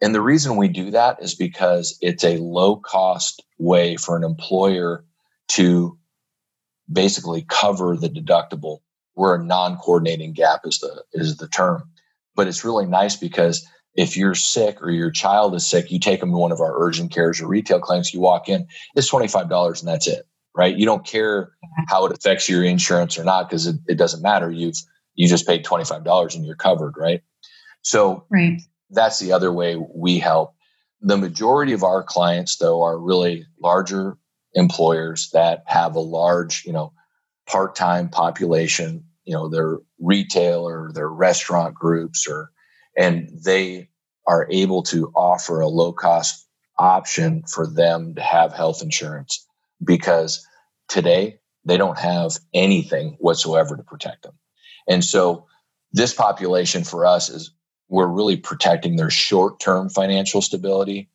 And 0.01 0.15
the 0.15 0.21
reason 0.21 0.55
we 0.55 0.69
do 0.69 0.91
that 0.91 1.21
is 1.21 1.35
because 1.35 1.97
it's 2.01 2.23
a 2.23 2.37
low 2.37 2.77
cost 2.77 3.43
way 3.57 3.97
for 3.97 4.15
an 4.15 4.23
employer 4.23 5.03
to 5.49 5.97
basically 6.91 7.45
cover 7.47 7.97
the 7.97 8.09
deductible 8.09 8.79
where 9.13 9.35
a 9.35 9.43
non-coordinating 9.43 10.33
gap 10.33 10.61
is 10.63 10.79
the 10.79 11.03
is 11.13 11.37
the 11.37 11.47
term 11.47 11.89
but 12.39 12.47
it's 12.47 12.63
really 12.63 12.85
nice 12.85 13.17
because 13.17 13.67
if 13.95 14.15
you're 14.15 14.33
sick 14.33 14.81
or 14.81 14.89
your 14.89 15.11
child 15.11 15.53
is 15.55 15.67
sick, 15.67 15.91
you 15.91 15.99
take 15.99 16.21
them 16.21 16.31
to 16.31 16.37
one 16.37 16.53
of 16.53 16.61
our 16.61 16.73
urgent 16.81 17.11
cares 17.11 17.41
or 17.41 17.47
retail 17.47 17.81
clinics, 17.81 18.13
you 18.13 18.21
walk 18.21 18.47
in, 18.47 18.65
it's 18.95 19.11
$25 19.11 19.79
and 19.79 19.89
that's 19.89 20.07
it, 20.07 20.25
right? 20.55 20.73
You 20.73 20.85
don't 20.85 21.05
care 21.05 21.51
how 21.89 22.05
it 22.05 22.17
affects 22.17 22.47
your 22.47 22.63
insurance 22.63 23.17
or 23.17 23.25
not 23.25 23.49
because 23.49 23.67
it, 23.67 23.75
it 23.89 23.95
doesn't 23.95 24.21
matter. 24.21 24.49
You've, 24.49 24.77
you 25.15 25.27
just 25.27 25.45
paid 25.45 25.65
$25 25.65 26.35
and 26.35 26.45
you're 26.45 26.55
covered, 26.55 26.95
right? 26.97 27.21
So 27.81 28.23
right. 28.29 28.61
That's 28.89 29.19
the 29.19 29.31
other 29.31 29.51
way 29.51 29.75
we 29.75 30.19
help. 30.19 30.55
The 31.01 31.17
majority 31.17 31.73
of 31.73 31.83
our 31.83 32.03
clients, 32.03 32.57
though, 32.57 32.83
are 32.83 32.97
really 32.97 33.45
larger 33.61 34.17
employers 34.53 35.29
that 35.31 35.63
have 35.67 35.95
a 35.95 36.01
large, 36.01 36.65
you 36.65 36.73
know, 36.73 36.93
part-time 37.47 38.09
population, 38.09 39.05
you 39.23 39.33
know, 39.33 39.49
their 39.49 39.77
retail 39.99 40.67
or 40.67 40.91
their 40.93 41.09
restaurant 41.09 41.75
groups 41.75 42.27
or 42.27 42.51
and 42.97 43.29
they 43.45 43.89
are 44.27 44.47
able 44.51 44.83
to 44.83 45.11
offer 45.15 45.61
a 45.61 45.67
low 45.67 45.93
cost 45.93 46.45
option 46.77 47.43
for 47.43 47.65
them 47.65 48.15
to 48.15 48.21
have 48.21 48.53
health 48.53 48.81
insurance 48.81 49.45
because 49.83 50.45
today 50.87 51.39
they 51.65 51.77
don't 51.77 51.97
have 51.97 52.37
anything 52.53 53.15
whatsoever 53.19 53.75
to 53.75 53.83
protect 53.83 54.23
them. 54.23 54.33
And 54.87 55.03
so 55.03 55.45
this 55.91 56.13
population 56.13 56.83
for 56.83 57.05
us 57.05 57.29
is 57.29 57.51
we're 57.89 58.07
really 58.07 58.37
protecting 58.37 58.95
their 58.95 59.09
short-term 59.09 59.89
financial 59.89 60.41
stability 60.41 61.09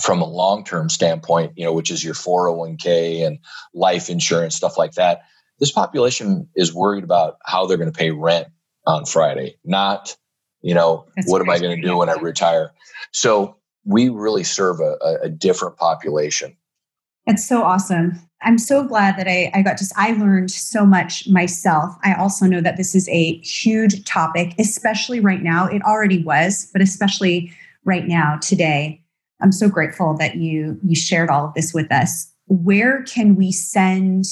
from 0.00 0.22
a 0.22 0.26
long-term 0.26 0.88
standpoint, 0.88 1.52
you 1.56 1.64
know, 1.64 1.72
which 1.72 1.90
is 1.90 2.04
your 2.04 2.14
401k 2.14 3.26
and 3.26 3.38
life 3.74 4.08
insurance 4.08 4.54
stuff 4.54 4.78
like 4.78 4.92
that. 4.92 5.22
This 5.58 5.72
population 5.72 6.48
is 6.54 6.72
worried 6.72 7.02
about 7.02 7.38
how 7.44 7.66
they're 7.66 7.76
going 7.76 7.92
to 7.92 7.98
pay 7.98 8.12
rent 8.12 8.46
on 8.86 9.04
Friday, 9.04 9.56
not, 9.64 10.16
you 10.62 10.74
know, 10.74 11.06
That's 11.16 11.28
what 11.28 11.40
am 11.40 11.50
I 11.50 11.58
going 11.58 11.80
to 11.80 11.86
do 11.86 11.96
when 11.96 12.08
I 12.08 12.14
retire? 12.14 12.72
So 13.12 13.56
we 13.84 14.08
really 14.08 14.44
serve 14.44 14.80
a, 14.80 14.96
a 15.22 15.28
different 15.28 15.76
population. 15.76 16.56
It's 17.26 17.46
so 17.46 17.62
awesome. 17.62 18.27
I'm 18.42 18.58
so 18.58 18.84
glad 18.84 19.16
that 19.18 19.26
I, 19.26 19.50
I 19.52 19.62
got 19.62 19.78
just, 19.78 19.92
I 19.96 20.12
learned 20.12 20.50
so 20.50 20.86
much 20.86 21.28
myself. 21.28 21.96
I 22.04 22.14
also 22.14 22.46
know 22.46 22.60
that 22.60 22.76
this 22.76 22.94
is 22.94 23.08
a 23.08 23.38
huge 23.38 24.04
topic, 24.04 24.54
especially 24.58 25.18
right 25.18 25.42
now. 25.42 25.66
It 25.66 25.82
already 25.82 26.22
was, 26.22 26.70
but 26.72 26.80
especially 26.80 27.52
right 27.84 28.06
now, 28.06 28.38
today. 28.40 29.02
I'm 29.40 29.52
so 29.52 29.68
grateful 29.68 30.16
that 30.18 30.36
you 30.36 30.78
you 30.84 30.96
shared 30.96 31.30
all 31.30 31.46
of 31.46 31.54
this 31.54 31.72
with 31.72 31.90
us. 31.92 32.32
Where 32.46 33.02
can 33.04 33.36
we 33.36 33.52
send 33.52 34.24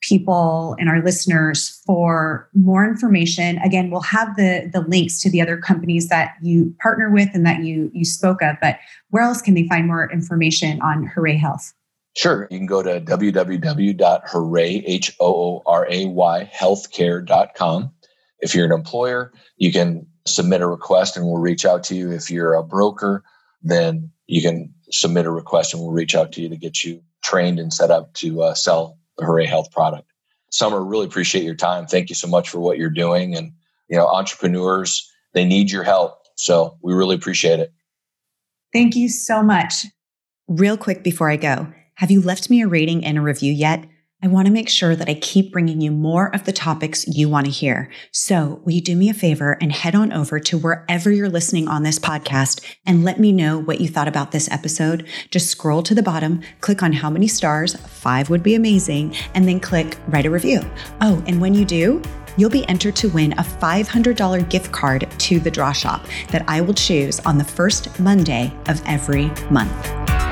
people 0.00 0.74
and 0.78 0.88
our 0.88 1.02
listeners 1.02 1.80
for 1.86 2.48
more 2.54 2.84
information? 2.84 3.58
Again, 3.58 3.90
we'll 3.90 4.00
have 4.00 4.36
the 4.36 4.70
the 4.72 4.80
links 4.80 5.20
to 5.20 5.30
the 5.30 5.42
other 5.42 5.56
companies 5.56 6.08
that 6.08 6.34
you 6.42 6.74
partner 6.80 7.10
with 7.10 7.28
and 7.34 7.46
that 7.46 7.62
you 7.62 7.90
you 7.92 8.04
spoke 8.04 8.42
of, 8.42 8.56
but 8.60 8.78
where 9.10 9.22
else 9.22 9.42
can 9.42 9.54
they 9.54 9.68
find 9.68 9.86
more 9.86 10.10
information 10.10 10.80
on 10.80 11.04
Hooray 11.06 11.36
Health? 11.36 11.74
Sure. 12.14 12.46
You 12.50 12.58
can 12.58 12.66
go 12.66 12.82
to 12.82 13.00
www.hooray, 13.00 14.84
H-O-O-R-A-Y, 14.86 16.50
healthcare.com. 16.54 17.92
If 18.40 18.54
you're 18.54 18.66
an 18.66 18.72
employer, 18.72 19.32
you 19.56 19.72
can 19.72 20.06
submit 20.26 20.60
a 20.60 20.66
request 20.66 21.16
and 21.16 21.24
we'll 21.26 21.38
reach 21.38 21.64
out 21.64 21.84
to 21.84 21.94
you. 21.94 22.12
If 22.12 22.30
you're 22.30 22.54
a 22.54 22.62
broker, 22.62 23.24
then 23.62 24.10
you 24.26 24.42
can 24.42 24.74
submit 24.90 25.26
a 25.26 25.30
request 25.30 25.72
and 25.72 25.82
we'll 25.82 25.92
reach 25.92 26.14
out 26.14 26.32
to 26.32 26.42
you 26.42 26.48
to 26.48 26.56
get 26.56 26.84
you 26.84 27.02
trained 27.22 27.58
and 27.58 27.72
set 27.72 27.90
up 27.90 28.12
to 28.14 28.42
uh, 28.42 28.54
sell 28.54 28.98
the 29.16 29.24
Hooray 29.24 29.46
Health 29.46 29.70
product. 29.70 30.08
Summer, 30.50 30.84
really 30.84 31.06
appreciate 31.06 31.44
your 31.44 31.54
time. 31.54 31.86
Thank 31.86 32.10
you 32.10 32.14
so 32.14 32.28
much 32.28 32.50
for 32.50 32.60
what 32.60 32.76
you're 32.76 32.90
doing. 32.90 33.34
And, 33.34 33.52
you 33.88 33.96
know, 33.96 34.06
entrepreneurs, 34.06 35.10
they 35.32 35.44
need 35.44 35.70
your 35.70 35.82
help. 35.82 36.18
So 36.36 36.76
we 36.82 36.92
really 36.92 37.14
appreciate 37.14 37.58
it. 37.58 37.72
Thank 38.72 38.96
you 38.96 39.08
so 39.08 39.42
much. 39.42 39.86
Real 40.48 40.76
quick 40.76 41.02
before 41.02 41.30
I 41.30 41.36
go, 41.36 41.72
have 41.96 42.10
you 42.10 42.20
left 42.20 42.50
me 42.50 42.62
a 42.62 42.68
rating 42.68 43.04
and 43.04 43.18
a 43.18 43.22
review 43.22 43.52
yet? 43.52 43.84
I 44.24 44.28
want 44.28 44.46
to 44.46 44.52
make 44.52 44.68
sure 44.68 44.94
that 44.94 45.08
I 45.08 45.14
keep 45.14 45.50
bringing 45.50 45.80
you 45.80 45.90
more 45.90 46.32
of 46.32 46.44
the 46.44 46.52
topics 46.52 47.08
you 47.08 47.28
want 47.28 47.46
to 47.46 47.50
hear. 47.52 47.90
So, 48.12 48.60
will 48.64 48.72
you 48.72 48.80
do 48.80 48.94
me 48.94 49.10
a 49.10 49.14
favor 49.14 49.58
and 49.60 49.72
head 49.72 49.96
on 49.96 50.12
over 50.12 50.38
to 50.38 50.56
wherever 50.56 51.10
you're 51.10 51.28
listening 51.28 51.66
on 51.66 51.82
this 51.82 51.98
podcast 51.98 52.64
and 52.86 53.02
let 53.02 53.18
me 53.18 53.32
know 53.32 53.58
what 53.58 53.80
you 53.80 53.88
thought 53.88 54.06
about 54.06 54.30
this 54.30 54.48
episode? 54.52 55.08
Just 55.32 55.50
scroll 55.50 55.82
to 55.82 55.94
the 55.94 56.04
bottom, 56.04 56.40
click 56.60 56.84
on 56.84 56.92
how 56.92 57.10
many 57.10 57.26
stars, 57.26 57.74
five 57.74 58.30
would 58.30 58.44
be 58.44 58.54
amazing, 58.54 59.16
and 59.34 59.48
then 59.48 59.58
click 59.58 59.98
write 60.06 60.26
a 60.26 60.30
review. 60.30 60.60
Oh, 61.00 61.20
and 61.26 61.40
when 61.40 61.52
you 61.52 61.64
do, 61.64 62.00
you'll 62.36 62.48
be 62.48 62.68
entered 62.68 62.94
to 62.96 63.08
win 63.08 63.32
a 63.32 63.42
$500 63.42 64.48
gift 64.48 64.70
card 64.70 65.10
to 65.18 65.40
the 65.40 65.50
Draw 65.50 65.72
Shop 65.72 66.06
that 66.28 66.44
I 66.46 66.60
will 66.60 66.74
choose 66.74 67.18
on 67.20 67.38
the 67.38 67.44
first 67.44 67.98
Monday 67.98 68.52
of 68.68 68.80
every 68.86 69.32
month. 69.50 70.31